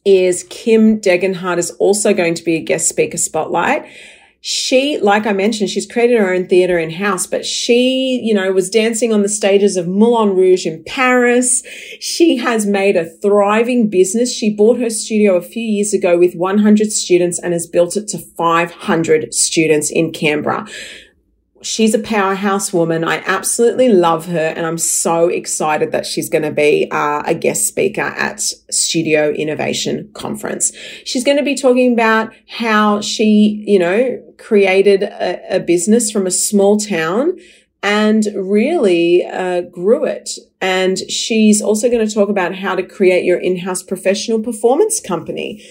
is 0.04 0.44
Kim 0.50 1.00
Degenhardt 1.00 1.58
is 1.58 1.70
also 1.72 2.12
going 2.12 2.34
to 2.34 2.44
be 2.44 2.56
a 2.56 2.60
guest 2.60 2.88
speaker 2.88 3.16
spotlight. 3.16 3.86
She, 4.48 4.96
like 4.98 5.26
I 5.26 5.32
mentioned, 5.32 5.70
she's 5.70 5.90
created 5.90 6.20
her 6.20 6.32
own 6.32 6.46
theater 6.46 6.78
in 6.78 6.88
house, 6.90 7.26
but 7.26 7.44
she, 7.44 8.20
you 8.22 8.32
know, 8.32 8.52
was 8.52 8.70
dancing 8.70 9.12
on 9.12 9.22
the 9.22 9.28
stages 9.28 9.76
of 9.76 9.88
Moulin 9.88 10.36
Rouge 10.36 10.66
in 10.66 10.84
Paris. 10.84 11.64
She 11.98 12.36
has 12.36 12.64
made 12.64 12.94
a 12.94 13.06
thriving 13.06 13.90
business. 13.90 14.32
She 14.32 14.54
bought 14.54 14.78
her 14.78 14.88
studio 14.88 15.34
a 15.34 15.42
few 15.42 15.64
years 15.64 15.92
ago 15.92 16.16
with 16.16 16.36
100 16.36 16.92
students 16.92 17.40
and 17.40 17.54
has 17.54 17.66
built 17.66 17.96
it 17.96 18.06
to 18.06 18.18
500 18.18 19.34
students 19.34 19.90
in 19.90 20.12
Canberra 20.12 20.64
she's 21.66 21.94
a 21.94 21.98
powerhouse 21.98 22.72
woman. 22.72 23.02
I 23.02 23.22
absolutely 23.26 23.88
love 23.88 24.26
her, 24.26 24.52
and 24.56 24.64
I'm 24.64 24.78
so 24.78 25.28
excited 25.28 25.90
that 25.90 26.06
she's 26.06 26.28
going 26.28 26.44
to 26.44 26.52
be 26.52 26.88
uh, 26.90 27.22
a 27.26 27.34
guest 27.34 27.66
speaker 27.66 28.02
at 28.02 28.40
Studio 28.70 29.32
Innovation 29.32 30.08
Conference. 30.14 30.72
She's 31.04 31.24
going 31.24 31.38
to 31.38 31.42
be 31.42 31.56
talking 31.56 31.92
about 31.92 32.32
how 32.48 33.00
she, 33.00 33.64
you 33.66 33.80
know, 33.80 34.22
created 34.38 35.02
a, 35.02 35.56
a 35.56 35.60
business 35.60 36.10
from 36.10 36.26
a 36.26 36.30
small 36.30 36.78
town 36.78 37.36
and 37.82 38.26
really 38.34 39.24
uh, 39.26 39.62
grew 39.62 40.04
it. 40.04 40.30
And 40.60 40.98
she's 41.10 41.60
also 41.60 41.88
going 41.90 42.06
to 42.06 42.14
talk 42.14 42.28
about 42.28 42.54
how 42.54 42.76
to 42.76 42.82
create 42.82 43.24
your 43.24 43.38
in-house 43.38 43.82
professional 43.82 44.40
performance 44.40 45.00
company. 45.00 45.64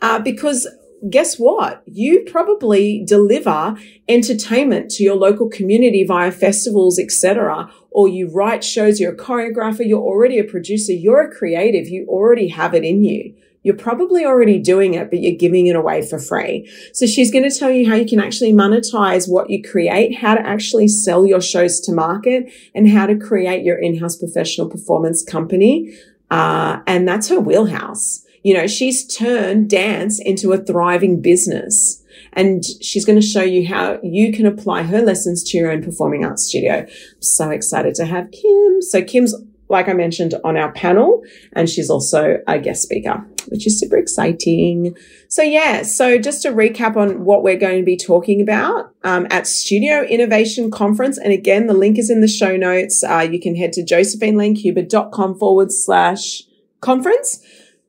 Uh, 0.00 0.18
because 0.18 0.66
guess 1.10 1.36
what? 1.36 1.82
You 1.86 2.24
probably 2.30 3.04
deliver 3.04 3.76
entertainment 4.08 4.90
to 4.92 5.02
your 5.02 5.16
local 5.16 5.48
community 5.48 6.04
via 6.04 6.30
festivals, 6.30 6.98
etc. 6.98 7.70
Or 7.90 8.08
you 8.08 8.30
write 8.32 8.64
shows, 8.64 9.00
you're 9.00 9.12
a 9.12 9.16
choreographer, 9.16 9.86
you're 9.86 10.00
already 10.00 10.38
a 10.38 10.44
producer, 10.44 10.92
you're 10.92 11.22
a 11.22 11.34
creative, 11.34 11.88
you 11.88 12.06
already 12.08 12.48
have 12.48 12.74
it 12.74 12.84
in 12.84 13.04
you. 13.04 13.34
You're 13.64 13.76
probably 13.76 14.24
already 14.24 14.58
doing 14.58 14.94
it, 14.94 15.08
but 15.08 15.20
you're 15.20 15.38
giving 15.38 15.68
it 15.68 15.76
away 15.76 16.04
for 16.04 16.18
free. 16.18 16.68
So 16.92 17.06
she's 17.06 17.30
going 17.30 17.48
to 17.48 17.56
tell 17.56 17.70
you 17.70 17.88
how 17.88 17.94
you 17.94 18.06
can 18.06 18.18
actually 18.18 18.52
monetize 18.52 19.30
what 19.30 19.50
you 19.50 19.62
create, 19.62 20.18
how 20.18 20.34
to 20.34 20.44
actually 20.44 20.88
sell 20.88 21.24
your 21.24 21.40
shows 21.40 21.78
to 21.82 21.92
market, 21.92 22.52
and 22.74 22.88
how 22.88 23.06
to 23.06 23.16
create 23.16 23.64
your 23.64 23.78
in-house 23.78 24.16
professional 24.16 24.68
performance 24.68 25.22
company. 25.22 25.96
Uh, 26.28 26.80
and 26.88 27.06
that's 27.06 27.28
her 27.28 27.38
wheelhouse. 27.38 28.24
You 28.42 28.54
know, 28.54 28.66
she's 28.66 29.06
turned 29.06 29.70
dance 29.70 30.20
into 30.20 30.52
a 30.52 30.58
thriving 30.58 31.20
business 31.20 32.02
and 32.32 32.64
she's 32.80 33.04
going 33.04 33.20
to 33.20 33.26
show 33.26 33.42
you 33.42 33.66
how 33.66 33.98
you 34.02 34.32
can 34.32 34.46
apply 34.46 34.84
her 34.84 35.02
lessons 35.02 35.42
to 35.44 35.58
your 35.58 35.70
own 35.70 35.82
performing 35.82 36.24
arts 36.24 36.44
studio. 36.44 36.86
So 37.20 37.50
excited 37.50 37.94
to 37.96 38.06
have 38.06 38.30
Kim. 38.30 38.82
So 38.82 39.02
Kim's, 39.02 39.34
like 39.68 39.88
I 39.88 39.92
mentioned 39.92 40.34
on 40.44 40.56
our 40.56 40.72
panel, 40.72 41.22
and 41.52 41.68
she's 41.68 41.90
also 41.90 42.38
a 42.46 42.58
guest 42.58 42.82
speaker, 42.82 43.24
which 43.48 43.66
is 43.66 43.78
super 43.78 43.96
exciting. 43.96 44.96
So 45.28 45.42
yeah, 45.42 45.82
so 45.82 46.18
just 46.18 46.42
to 46.42 46.50
recap 46.50 46.96
on 46.96 47.24
what 47.24 47.42
we're 47.42 47.56
going 47.56 47.78
to 47.78 47.84
be 47.84 47.96
talking 47.96 48.40
about 48.40 48.94
um, 49.04 49.26
at 49.30 49.46
Studio 49.46 50.02
Innovation 50.02 50.70
Conference, 50.70 51.18
and 51.18 51.32
again, 51.32 51.66
the 51.66 51.74
link 51.74 51.98
is 51.98 52.10
in 52.10 52.20
the 52.20 52.28
show 52.28 52.56
notes. 52.56 53.04
Uh, 53.04 53.26
you 53.30 53.40
can 53.40 53.56
head 53.56 53.72
to 53.74 53.82
josephinelancuba.com 53.82 55.38
forward 55.38 55.72
slash 55.72 56.42
conference 56.80 57.40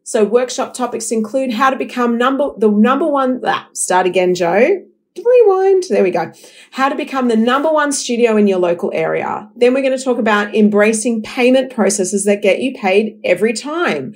so 0.04 0.26
workshop 0.26 0.74
topics 0.74 1.12
include 1.12 1.54
how 1.54 1.70
to 1.70 1.78
become 1.78 2.18
number, 2.18 2.50
the 2.58 2.70
number 2.70 3.08
one, 3.08 3.42
ah, 3.46 3.70
start 3.74 4.06
again, 4.06 4.36
Joe. 4.36 4.84
Rewind. 5.16 5.84
There 5.89 6.04
we 6.04 6.12
go. 6.12 6.32
How 6.72 6.89
to 6.89 6.96
become 6.96 7.28
the 7.28 7.36
number 7.36 7.72
one 7.72 7.92
studio 7.92 8.36
in 8.36 8.48
your 8.48 8.58
local 8.58 8.92
area. 8.94 9.50
Then 9.56 9.74
we're 9.74 9.84
going 9.84 9.98
to 9.98 10.04
talk 10.04 10.18
about 10.18 10.56
embracing 10.56 11.22
payment 11.22 11.72
processes 11.72 12.26
that 12.26 12.42
get 12.42 12.62
you 12.62 12.74
paid 12.74 13.20
every 13.24 13.54
time. 13.54 14.16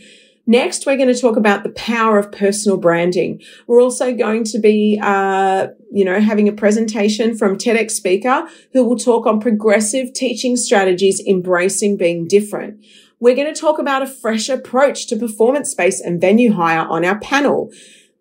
Next, 0.49 0.85
we're 0.85 0.95
going 0.95 1.13
to 1.13 1.19
talk 1.19 1.35
about 1.35 1.63
the 1.63 1.69
power 1.71 2.17
of 2.17 2.31
personal 2.31 2.77
branding. 2.77 3.41
We're 3.67 3.81
also 3.81 4.13
going 4.13 4.45
to 4.45 4.59
be, 4.59 4.97
uh, 5.03 5.67
you 5.91 6.05
know, 6.05 6.21
having 6.21 6.47
a 6.47 6.53
presentation 6.53 7.37
from 7.37 7.57
TEDx 7.57 7.91
speaker 7.91 8.47
who 8.71 8.85
will 8.85 8.97
talk 8.97 9.27
on 9.27 9.41
progressive 9.41 10.13
teaching 10.13 10.55
strategies, 10.55 11.21
embracing 11.27 11.97
being 11.97 12.27
different. 12.27 12.83
We're 13.19 13.35
going 13.35 13.51
to 13.51 13.59
talk 13.59 13.79
about 13.79 14.03
a 14.03 14.07
fresh 14.07 14.47
approach 14.47 15.07
to 15.07 15.15
performance 15.15 15.71
space 15.71 15.99
and 15.99 16.21
venue 16.21 16.53
hire 16.53 16.87
on 16.87 17.03
our 17.03 17.19
panel. 17.19 17.71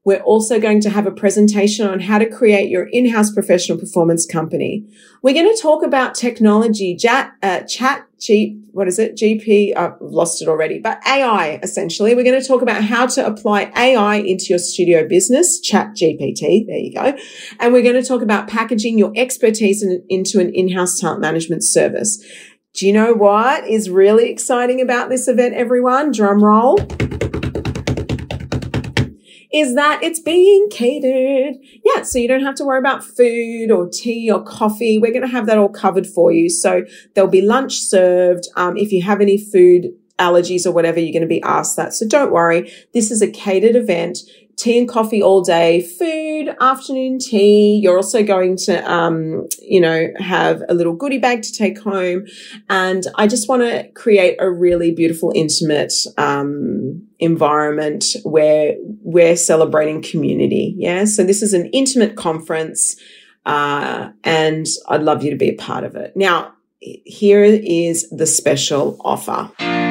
We're 0.05 0.23
also 0.23 0.59
going 0.59 0.81
to 0.83 0.91
have 0.91 1.07
a 1.07 1.11
presentation 1.11 1.87
on 1.87 2.01
how 2.01 2.19
to 2.19 2.31
create 2.31 2.71
your 2.71 2.85
in-house 2.85 3.33
professional 3.33 3.77
performance 3.77 4.25
company. 4.25 4.87
We're 5.21 5.35
going 5.35 5.53
to 5.55 5.61
talk 5.61 5.83
about 5.83 6.15
technology, 6.15 6.97
chat, 6.97 7.35
uh, 7.43 7.63
chat, 7.63 8.07
G, 8.19 8.59
what 8.71 8.89
is 8.89 8.99
it? 8.99 9.17
GP, 9.17 9.77
I've 9.77 10.01
lost 10.01 10.41
it 10.41 10.49
already, 10.49 10.79
but 10.79 11.07
AI 11.07 11.59
essentially. 11.63 12.15
We're 12.15 12.25
going 12.25 12.41
to 12.41 12.47
talk 12.47 12.63
about 12.63 12.85
how 12.85 13.07
to 13.07 13.27
apply 13.27 13.73
AI 13.77 14.17
into 14.17 14.47
your 14.51 14.59
studio 14.59 15.07
business, 15.07 15.61
ChatGPT. 15.61 16.67
There 16.67 16.79
you 16.79 16.95
go. 16.95 17.19
And 17.59 17.73
we're 17.73 17.83
going 17.83 18.01
to 18.01 18.07
talk 18.07 18.23
about 18.23 18.49
packaging 18.49 18.99
your 18.99 19.13
expertise 19.17 19.83
in, 19.83 20.05
into 20.09 20.41
an 20.41 20.55
in-house 20.55 20.99
talent 20.99 21.21
management 21.21 21.65
service. 21.65 22.25
Do 22.77 22.87
you 22.87 22.93
know 22.93 23.15
what 23.15 23.67
is 23.67 23.89
really 23.89 24.29
exciting 24.29 24.83
about 24.83 25.09
this 25.09 25.29
event, 25.29 25.55
everyone? 25.55 26.13
Drum 26.13 26.45
roll. 26.45 26.77
Is 29.51 29.75
that 29.77 30.01
it's 30.03 30.21
being 30.21 30.69
catered. 30.71 31.55
Yeah, 31.83 32.03
so 32.03 32.19
you 32.19 32.29
don't 32.29 32.43
have 32.43 32.57
to 32.57 32.67
worry 32.67 32.79
about 32.79 33.03
food 33.03 33.71
or 33.71 33.89
tea 33.89 34.31
or 34.31 34.45
coffee. 34.45 34.99
We're 34.99 35.13
going 35.13 35.23
to 35.23 35.33
have 35.33 35.47
that 35.47 35.57
all 35.57 35.71
covered 35.71 36.07
for 36.07 36.31
you. 36.31 36.51
So 36.51 36.85
there'll 37.15 37.31
be 37.31 37.41
lunch 37.41 37.79
served. 37.79 38.47
Um, 38.57 38.77
if 38.77 38.93
you 38.93 39.01
have 39.05 39.23
any 39.23 39.39
food 39.39 39.95
allergies 40.19 40.67
or 40.67 40.73
whatever, 40.73 41.01
you're 41.01 41.13
going 41.13 41.23
to 41.23 41.29
be 41.29 41.43
asked 41.43 41.77
that. 41.77 41.95
So 41.95 42.07
don't 42.07 42.33
worry. 42.33 42.73
This 42.95 43.11
is 43.11 43.23
a 43.23 43.31
catered 43.31 43.77
event 43.77 44.19
tea 44.57 44.79
and 44.79 44.89
coffee 44.89 45.23
all 45.23 45.43
day, 45.43 45.83
food, 45.83 46.55
afternoon 46.61 47.19
tea. 47.19 47.79
You're 47.83 47.97
also 47.97 48.23
going 48.23 48.57
to, 48.65 48.91
um, 48.91 49.47
you 49.61 49.81
know, 49.81 50.09
have 50.19 50.63
a 50.69 50.75
little 50.75 50.95
goodie 50.95 51.19
bag 51.19 51.43
to 51.43 51.53
take 51.53 51.79
home. 51.79 52.27
And 52.69 53.05
I 53.17 53.27
just 53.27 53.49
want 53.49 53.63
to 53.63 53.89
create 53.95 54.37
a 54.41 54.51
really 54.51 54.93
beautiful, 54.93 55.33
intimate, 55.35 55.93
um, 56.17 57.07
environment 57.19 58.07
where 58.25 58.77
we're 59.03 59.37
celebrating 59.37 60.03
community. 60.03 60.75
Yeah. 60.79 61.05
So 61.05 61.23
this 61.23 61.43
is 61.43 61.53
an 61.53 61.67
intimate 61.67 62.17
conference. 62.17 62.97
Uh, 63.45 64.11
and 64.25 64.67
I'd 64.89 65.03
love 65.03 65.23
you 65.23 65.31
to 65.31 65.37
be 65.37 65.51
a 65.51 65.55
part 65.55 65.85
of 65.85 65.95
it. 65.97 66.17
Now, 66.17 66.55
here 66.81 67.45
is 67.45 68.09
the 68.11 68.27
special 68.27 68.97
offer. 69.05 69.86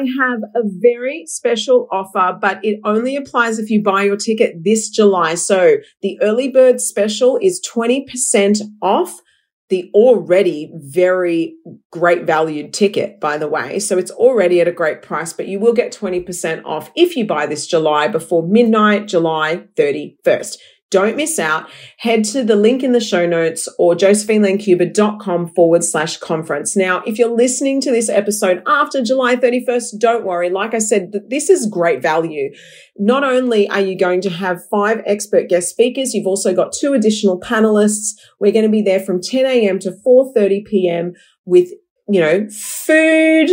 I 0.00 0.06
have 0.18 0.40
a 0.54 0.62
very 0.64 1.24
special 1.26 1.86
offer, 1.92 2.38
but 2.40 2.64
it 2.64 2.80
only 2.84 3.16
applies 3.16 3.58
if 3.58 3.70
you 3.70 3.82
buy 3.82 4.04
your 4.04 4.16
ticket 4.16 4.64
this 4.64 4.88
July. 4.88 5.34
So 5.34 5.76
the 6.00 6.18
early 6.22 6.48
bird 6.48 6.80
special 6.80 7.38
is 7.42 7.60
20% 7.68 8.60
off 8.80 9.20
the 9.68 9.90
already 9.94 10.72
very 10.74 11.54
great 11.92 12.24
valued 12.24 12.72
ticket, 12.72 13.20
by 13.20 13.36
the 13.38 13.46
way. 13.46 13.78
So 13.78 13.98
it's 13.98 14.10
already 14.10 14.60
at 14.60 14.66
a 14.66 14.72
great 14.72 15.02
price, 15.02 15.32
but 15.32 15.46
you 15.46 15.60
will 15.60 15.74
get 15.74 15.92
20% 15.92 16.64
off 16.64 16.90
if 16.96 17.14
you 17.14 17.26
buy 17.26 17.46
this 17.46 17.66
July 17.66 18.08
before 18.08 18.42
midnight, 18.42 19.06
July 19.06 19.64
31st. 19.76 20.56
Don't 20.90 21.16
miss 21.16 21.38
out. 21.38 21.70
Head 21.98 22.24
to 22.24 22.42
the 22.42 22.56
link 22.56 22.82
in 22.82 22.90
the 22.90 23.00
show 23.00 23.24
notes 23.24 23.68
or 23.78 23.94
josephinelancuba.com 23.94 25.48
forward 25.54 25.84
slash 25.84 26.16
conference. 26.16 26.76
Now, 26.76 27.02
if 27.06 27.16
you're 27.16 27.34
listening 27.34 27.80
to 27.82 27.92
this 27.92 28.08
episode 28.08 28.60
after 28.66 29.00
July 29.00 29.36
31st, 29.36 30.00
don't 30.00 30.24
worry. 30.24 30.50
Like 30.50 30.74
I 30.74 30.78
said, 30.78 31.12
this 31.28 31.48
is 31.48 31.66
great 31.66 32.02
value. 32.02 32.52
Not 32.98 33.22
only 33.22 33.68
are 33.68 33.80
you 33.80 33.96
going 33.96 34.20
to 34.22 34.30
have 34.30 34.66
five 34.68 35.00
expert 35.06 35.48
guest 35.48 35.68
speakers, 35.68 36.12
you've 36.12 36.26
also 36.26 36.52
got 36.52 36.72
two 36.72 36.92
additional 36.92 37.38
panelists. 37.38 38.16
We're 38.40 38.52
going 38.52 38.64
to 38.64 38.70
be 38.70 38.82
there 38.82 39.00
from 39.00 39.20
10 39.22 39.46
a.m. 39.46 39.78
to 39.80 39.92
4.30 40.04 40.64
p.m. 40.64 41.12
with, 41.44 41.68
you 42.08 42.20
know, 42.20 42.48
food, 42.50 43.48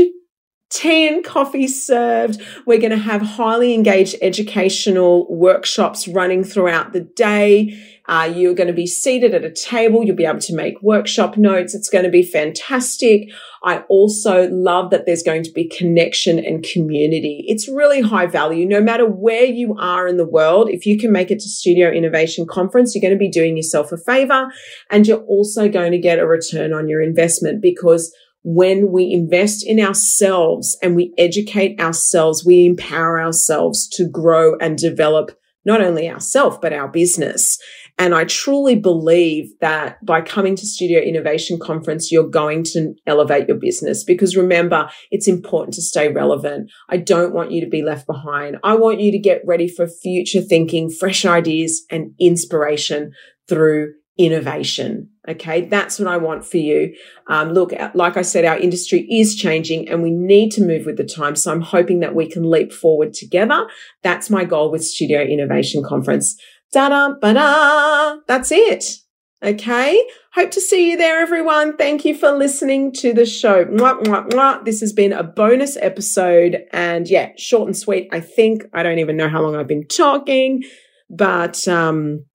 tea 0.69 1.07
and 1.07 1.23
coffee 1.23 1.67
served. 1.67 2.41
We're 2.65 2.79
going 2.79 2.91
to 2.91 2.97
have 2.97 3.21
highly 3.21 3.73
engaged 3.73 4.15
educational 4.21 5.25
workshops 5.33 6.07
running 6.07 6.43
throughout 6.43 6.93
the 6.93 7.01
day. 7.01 7.81
Uh, 8.09 8.31
you're 8.33 8.53
going 8.53 8.67
to 8.67 8.73
be 8.73 8.87
seated 8.87 9.33
at 9.33 9.43
a 9.43 9.51
table. 9.51 10.03
You'll 10.03 10.15
be 10.15 10.25
able 10.25 10.39
to 10.39 10.55
make 10.55 10.81
workshop 10.81 11.35
notes. 11.35 11.75
It's 11.75 11.89
going 11.89 12.05
to 12.05 12.09
be 12.09 12.23
fantastic. 12.23 13.29
I 13.63 13.79
also 13.89 14.49
love 14.49 14.91
that 14.91 15.05
there's 15.05 15.23
going 15.23 15.43
to 15.43 15.51
be 15.51 15.67
connection 15.67 16.39
and 16.39 16.63
community. 16.63 17.43
It's 17.47 17.67
really 17.67 18.01
high 18.01 18.27
value. 18.27 18.65
No 18.65 18.81
matter 18.81 19.05
where 19.05 19.43
you 19.43 19.75
are 19.77 20.07
in 20.07 20.15
the 20.15 20.27
world, 20.27 20.69
if 20.69 20.85
you 20.85 20.97
can 20.97 21.11
make 21.11 21.31
it 21.31 21.39
to 21.39 21.49
Studio 21.49 21.89
Innovation 21.89 22.45
Conference, 22.45 22.95
you're 22.95 23.01
going 23.01 23.13
to 23.13 23.17
be 23.17 23.29
doing 23.29 23.57
yourself 23.57 23.91
a 23.91 23.97
favor 23.97 24.47
and 24.89 25.05
you're 25.05 25.23
also 25.23 25.67
going 25.67 25.91
to 25.91 25.97
get 25.97 26.19
a 26.19 26.27
return 26.27 26.73
on 26.73 26.87
your 26.87 27.01
investment 27.01 27.61
because 27.61 28.13
when 28.49 28.93
we 28.93 29.11
invest 29.11 29.67
in 29.67 29.77
ourselves 29.77 30.77
and 30.81 30.95
we 30.95 31.13
educate 31.17 31.77
ourselves, 31.81 32.45
we 32.45 32.65
empower 32.65 33.21
ourselves 33.21 33.89
to 33.89 34.07
grow 34.07 34.55
and 34.61 34.77
develop 34.77 35.37
not 35.65 35.81
only 35.81 36.09
ourselves, 36.09 36.57
but 36.61 36.71
our 36.71 36.87
business. 36.87 37.57
And 37.97 38.15
I 38.15 38.23
truly 38.23 38.75
believe 38.75 39.49
that 39.59 39.97
by 40.05 40.21
coming 40.21 40.55
to 40.55 40.65
Studio 40.65 41.01
Innovation 41.01 41.59
Conference, 41.59 42.09
you're 42.09 42.29
going 42.29 42.63
to 42.67 42.93
elevate 43.05 43.49
your 43.49 43.57
business 43.57 44.05
because 44.05 44.37
remember, 44.37 44.89
it's 45.11 45.27
important 45.27 45.73
to 45.73 45.81
stay 45.81 46.07
relevant. 46.07 46.71
I 46.87 46.95
don't 46.95 47.33
want 47.33 47.51
you 47.51 47.59
to 47.59 47.69
be 47.69 47.81
left 47.81 48.07
behind. 48.07 48.59
I 48.63 48.75
want 48.75 49.01
you 49.01 49.11
to 49.11 49.19
get 49.19 49.41
ready 49.45 49.67
for 49.67 49.89
future 49.89 50.41
thinking, 50.41 50.89
fresh 50.89 51.25
ideas 51.25 51.83
and 51.91 52.13
inspiration 52.17 53.11
through 53.49 53.91
innovation. 54.17 55.09
Okay. 55.27 55.61
That's 55.61 55.99
what 55.99 56.07
I 56.07 56.17
want 56.17 56.45
for 56.45 56.57
you. 56.57 56.95
Um, 57.27 57.51
look, 57.51 57.73
like 57.93 58.15
I 58.15 58.21
said, 58.21 58.45
our 58.45 58.57
industry 58.57 59.05
is 59.11 59.35
changing 59.35 59.89
and 59.89 60.01
we 60.01 60.11
need 60.11 60.51
to 60.51 60.63
move 60.63 60.85
with 60.85 60.97
the 60.97 61.03
time. 61.03 61.35
So 61.35 61.51
I'm 61.51 61.61
hoping 61.61 61.99
that 61.99 62.15
we 62.15 62.29
can 62.29 62.49
leap 62.49 62.71
forward 62.71 63.13
together. 63.13 63.67
That's 64.03 64.29
my 64.29 64.45
goal 64.45 64.71
with 64.71 64.83
Studio 64.83 65.21
Innovation 65.21 65.83
Conference. 65.83 66.39
Da 66.71 66.89
da 66.89 67.13
ba 67.19 67.33
da. 67.33 68.17
That's 68.27 68.51
it. 68.51 68.99
Okay. 69.43 70.01
Hope 70.33 70.51
to 70.51 70.61
see 70.61 70.91
you 70.91 70.97
there, 70.97 71.19
everyone. 71.19 71.77
Thank 71.77 72.05
you 72.05 72.15
for 72.17 72.31
listening 72.31 72.91
to 72.93 73.13
the 73.13 73.25
show. 73.25 73.65
Mwah, 73.65 74.01
mwah, 74.03 74.29
mwah. 74.29 74.65
This 74.65 74.79
has 74.79 74.93
been 74.93 75.13
a 75.13 75.23
bonus 75.23 75.77
episode 75.77 76.63
and 76.71 77.07
yeah, 77.07 77.31
short 77.37 77.67
and 77.67 77.77
sweet. 77.77 78.07
I 78.11 78.19
think 78.19 78.63
I 78.73 78.81
don't 78.81 78.99
even 78.99 79.15
know 79.17 79.29
how 79.29 79.41
long 79.41 79.55
I've 79.55 79.67
been 79.67 79.87
talking, 79.87 80.63
but, 81.09 81.67
um, 81.67 82.25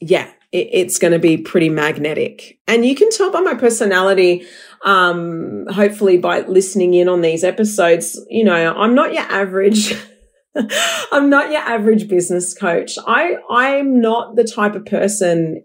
yeah, 0.00 0.30
it, 0.52 0.68
it's 0.72 0.98
going 0.98 1.12
to 1.12 1.18
be 1.18 1.36
pretty 1.36 1.68
magnetic. 1.68 2.58
And 2.66 2.84
you 2.84 2.94
can 2.94 3.10
tell 3.10 3.30
by 3.30 3.40
my 3.40 3.54
personality, 3.54 4.46
um, 4.84 5.66
hopefully 5.68 6.18
by 6.18 6.40
listening 6.40 6.94
in 6.94 7.08
on 7.08 7.20
these 7.20 7.44
episodes, 7.44 8.18
you 8.28 8.44
know, 8.44 8.74
I'm 8.74 8.94
not 8.94 9.12
your 9.12 9.24
average. 9.24 9.94
I'm 11.12 11.30
not 11.30 11.50
your 11.50 11.60
average 11.60 12.08
business 12.08 12.54
coach. 12.54 12.98
I, 13.06 13.36
I'm 13.50 14.00
not 14.00 14.36
the 14.36 14.44
type 14.44 14.74
of 14.74 14.84
person 14.84 15.62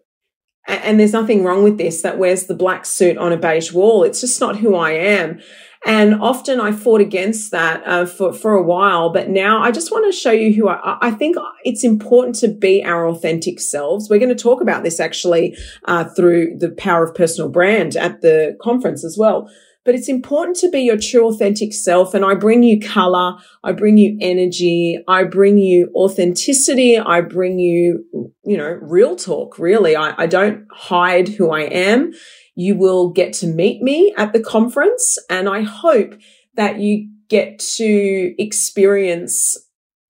and 0.67 0.99
there's 0.99 1.13
nothing 1.13 1.43
wrong 1.43 1.63
with 1.63 1.77
this 1.77 2.01
that 2.01 2.17
wears 2.17 2.45
the 2.45 2.55
black 2.55 2.85
suit 2.85 3.17
on 3.17 3.31
a 3.31 3.37
beige 3.37 3.71
wall. 3.71 4.03
It's 4.03 4.21
just 4.21 4.41
not 4.41 4.57
who 4.57 4.75
I 4.75 4.91
am. 4.91 5.39
And 5.85 6.15
often 6.15 6.59
I 6.59 6.71
fought 6.71 6.99
against 6.99 7.51
that 7.51 7.83
uh, 7.85 8.07
for, 8.07 8.33
for 8.33 8.53
a 8.53 8.63
while, 8.63 9.11
but 9.11 9.29
now 9.29 9.61
I 9.61 9.69
just 9.69 9.91
want 9.91 10.11
to 10.11 10.19
show 10.19 10.31
you 10.31 10.51
who 10.51 10.67
I, 10.67 10.97
I 10.99 11.11
think 11.11 11.37
it's 11.63 11.83
important 11.83 12.35
to 12.37 12.47
be 12.47 12.83
our 12.83 13.07
authentic 13.07 13.59
selves. 13.59 14.09
We're 14.09 14.19
going 14.19 14.35
to 14.35 14.43
talk 14.43 14.61
about 14.61 14.83
this 14.83 14.99
actually 14.99 15.55
uh, 15.85 16.05
through 16.05 16.57
the 16.57 16.71
power 16.71 17.03
of 17.03 17.13
personal 17.13 17.51
brand 17.51 17.95
at 17.95 18.21
the 18.21 18.57
conference 18.59 19.05
as 19.05 19.15
well. 19.15 19.47
But 19.83 19.93
it's 19.93 20.09
important 20.09 20.57
to 20.57 20.69
be 20.71 20.79
your 20.79 20.97
true 20.97 21.27
authentic 21.27 21.71
self. 21.71 22.15
And 22.15 22.25
I 22.25 22.33
bring 22.33 22.63
you 22.63 22.79
color. 22.79 23.35
I 23.63 23.71
bring 23.71 23.97
you 23.97 24.17
energy. 24.19 24.97
I 25.07 25.23
bring 25.25 25.59
you 25.59 25.91
authenticity. 25.93 26.97
I 26.97 27.21
bring 27.21 27.59
you, 27.59 28.03
you 28.43 28.57
know, 28.57 28.79
real 28.81 29.15
talk, 29.15 29.59
really. 29.59 29.95
I, 29.95 30.15
I 30.17 30.25
don't 30.25 30.65
hide 30.71 31.27
who 31.27 31.51
I 31.51 31.61
am. 31.61 32.13
You 32.55 32.75
will 32.75 33.09
get 33.09 33.33
to 33.33 33.47
meet 33.47 33.81
me 33.81 34.13
at 34.17 34.33
the 34.33 34.41
conference 34.41 35.17
and 35.29 35.47
I 35.47 35.61
hope 35.61 36.15
that 36.55 36.79
you 36.79 37.09
get 37.27 37.59
to 37.59 38.35
experience 38.37 39.57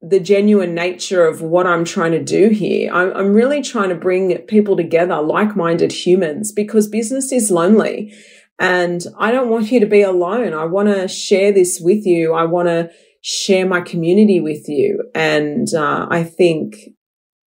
the 0.01 0.19
genuine 0.19 0.75
nature 0.75 1.25
of 1.25 1.41
what 1.41 1.65
I'm 1.65 1.84
trying 1.84 2.12
to 2.12 2.23
do 2.23 2.49
here. 2.49 2.93
I'm, 2.93 3.12
I'm 3.15 3.34
really 3.34 3.62
trying 3.62 3.89
to 3.89 3.95
bring 3.95 4.38
people 4.39 4.77
together, 4.77 5.19
like-minded 5.21 5.91
humans, 5.91 6.51
because 6.51 6.88
business 6.88 7.31
is 7.31 7.49
lonely. 7.49 8.13
And 8.60 9.03
I 9.17 9.31
don't 9.31 9.49
want 9.49 9.71
you 9.71 9.79
to 9.79 9.86
be 9.88 10.01
alone. 10.01 10.53
I 10.53 10.65
want 10.65 10.89
to 10.89 11.08
share 11.08 11.51
this 11.51 11.79
with 11.81 12.05
you. 12.05 12.34
I 12.34 12.43
want 12.45 12.67
to 12.67 12.91
share 13.21 13.65
my 13.65 13.81
community 13.81 14.39
with 14.39 14.69
you. 14.69 15.10
And 15.15 15.73
uh, 15.73 16.08
I 16.10 16.23
think, 16.23 16.75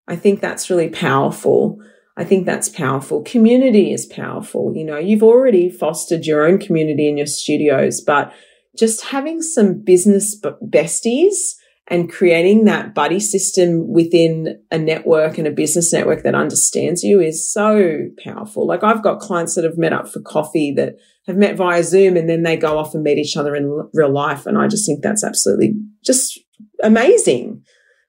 I 0.07 0.15
think 0.15 0.39
that's 0.39 0.69
really 0.69 0.89
powerful. 0.89 1.79
I 2.15 2.23
think 2.23 2.45
that's 2.45 2.69
powerful. 2.69 3.23
Community 3.23 3.91
is 3.91 4.05
powerful. 4.05 4.73
You 4.75 4.85
know, 4.85 4.97
you've 4.97 5.23
already 5.23 5.69
fostered 5.69 6.25
your 6.25 6.45
own 6.45 6.59
community 6.59 7.09
in 7.09 7.17
your 7.17 7.25
studios, 7.25 8.01
but 8.01 8.31
just 8.77 9.05
having 9.05 9.41
some 9.41 9.81
business 9.83 10.39
besties 10.41 11.55
and 11.87 12.11
creating 12.11 12.65
that 12.65 12.95
buddy 12.95 13.19
system 13.19 13.91
within 13.91 14.59
a 14.71 14.77
network 14.77 15.37
and 15.37 15.47
a 15.47 15.51
business 15.51 15.91
network 15.91 16.23
that 16.23 16.35
understands 16.35 17.03
you 17.03 17.19
is 17.19 17.51
so 17.51 18.07
powerful. 18.23 18.65
Like 18.65 18.83
I've 18.83 19.03
got 19.03 19.19
clients 19.19 19.55
that 19.55 19.65
have 19.65 19.77
met 19.77 19.91
up 19.91 20.07
for 20.07 20.21
coffee 20.21 20.73
that 20.77 20.95
have 21.27 21.35
met 21.35 21.57
via 21.57 21.83
Zoom 21.83 22.15
and 22.15 22.29
then 22.29 22.43
they 22.43 22.55
go 22.55 22.77
off 22.77 22.93
and 22.93 23.03
meet 23.03 23.17
each 23.17 23.35
other 23.35 23.55
in 23.55 23.89
real 23.93 24.11
life. 24.11 24.45
And 24.45 24.57
I 24.57 24.67
just 24.67 24.85
think 24.85 25.01
that's 25.01 25.23
absolutely 25.23 25.73
just 26.05 26.39
amazing. 26.81 27.63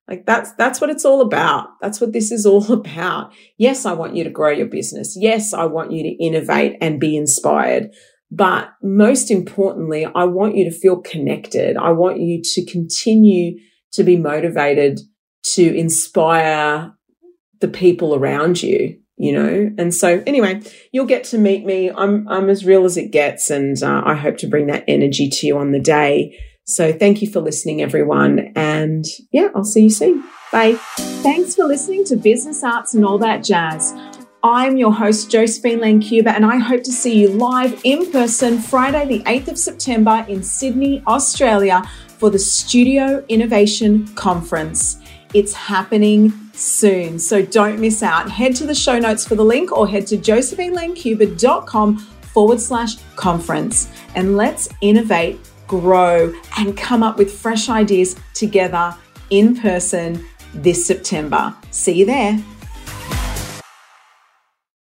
Like 0.08 0.26
that's, 0.26 0.52
that's 0.52 0.80
what 0.80 0.90
it's 0.90 1.04
all 1.04 1.20
about. 1.20 1.68
That's 1.80 2.00
what 2.00 2.12
this 2.12 2.30
is 2.30 2.44
all 2.44 2.70
about. 2.72 3.32
Yes, 3.56 3.86
I 3.86 3.92
want 3.92 4.16
you 4.16 4.24
to 4.24 4.30
grow 4.30 4.50
your 4.50 4.66
business. 4.66 5.16
Yes, 5.18 5.54
I 5.54 5.64
want 5.64 5.92
you 5.92 6.02
to 6.02 6.24
innovate 6.24 6.76
and 6.80 7.00
be 7.00 7.16
inspired. 7.16 7.90
But 8.30 8.70
most 8.82 9.30
importantly, 9.30 10.06
I 10.06 10.24
want 10.24 10.56
you 10.56 10.64
to 10.64 10.76
feel 10.76 11.00
connected. 11.00 11.76
I 11.76 11.90
want 11.90 12.20
you 12.20 12.40
to 12.42 12.66
continue 12.66 13.58
to 13.92 14.02
be 14.02 14.16
motivated 14.16 15.00
to 15.44 15.76
inspire 15.76 16.92
the 17.60 17.68
people 17.68 18.14
around 18.14 18.62
you, 18.62 18.98
you 19.16 19.32
know? 19.32 19.70
And 19.78 19.94
so 19.94 20.22
anyway, 20.26 20.62
you'll 20.90 21.06
get 21.06 21.24
to 21.24 21.38
meet 21.38 21.64
me. 21.64 21.90
I'm, 21.90 22.26
I'm 22.28 22.50
as 22.50 22.64
real 22.64 22.84
as 22.84 22.96
it 22.96 23.12
gets. 23.12 23.50
And 23.50 23.80
uh, 23.82 24.02
I 24.04 24.14
hope 24.14 24.38
to 24.38 24.48
bring 24.48 24.66
that 24.66 24.84
energy 24.88 25.28
to 25.28 25.46
you 25.46 25.56
on 25.58 25.70
the 25.70 25.80
day. 25.80 26.36
So 26.64 26.92
thank 26.92 27.20
you 27.20 27.30
for 27.30 27.40
listening, 27.40 27.82
everyone. 27.82 28.52
And 28.56 29.04
yeah, 29.32 29.48
I'll 29.54 29.64
see 29.64 29.84
you 29.84 29.90
soon. 29.90 30.24
Bye. 30.50 30.74
Thanks 31.22 31.54
for 31.54 31.64
listening 31.64 32.04
to 32.06 32.16
Business 32.16 32.62
Arts 32.64 32.94
and 32.94 33.04
all 33.04 33.18
that 33.18 33.44
jazz. 33.44 33.94
I'm 34.42 34.76
your 34.76 34.92
host, 34.92 35.30
Josephine 35.30 35.80
Lancuba, 35.80 36.28
and 36.28 36.44
I 36.44 36.58
hope 36.58 36.82
to 36.84 36.92
see 36.92 37.18
you 37.18 37.28
live 37.28 37.80
in 37.82 38.10
person 38.12 38.58
Friday, 38.58 39.06
the 39.06 39.24
8th 39.24 39.48
of 39.48 39.58
September 39.58 40.24
in 40.28 40.42
Sydney, 40.42 41.02
Australia 41.06 41.82
for 42.18 42.28
the 42.30 42.38
Studio 42.38 43.24
Innovation 43.28 44.06
Conference. 44.14 44.98
It's 45.32 45.54
happening 45.54 46.32
soon, 46.52 47.18
so 47.18 47.42
don't 47.42 47.80
miss 47.80 48.02
out. 48.02 48.30
Head 48.30 48.54
to 48.56 48.66
the 48.66 48.74
show 48.74 48.98
notes 48.98 49.26
for 49.26 49.34
the 49.34 49.44
link 49.44 49.72
or 49.72 49.88
head 49.88 50.06
to 50.08 50.18
josephinelancuba.com 50.18 51.98
forward 51.98 52.60
slash 52.60 52.96
conference 53.16 53.88
and 54.14 54.36
let's 54.36 54.68
innovate, 54.80 55.38
grow, 55.80 56.32
and 56.58 56.76
come 56.76 57.02
up 57.02 57.18
with 57.18 57.32
fresh 57.32 57.68
ideas 57.68 58.16
together 58.34 58.94
in 59.30 59.56
person 59.56 60.24
this 60.54 60.86
September. 60.86 61.54
See 61.70 61.92
you 61.92 62.06
there. 62.06 62.38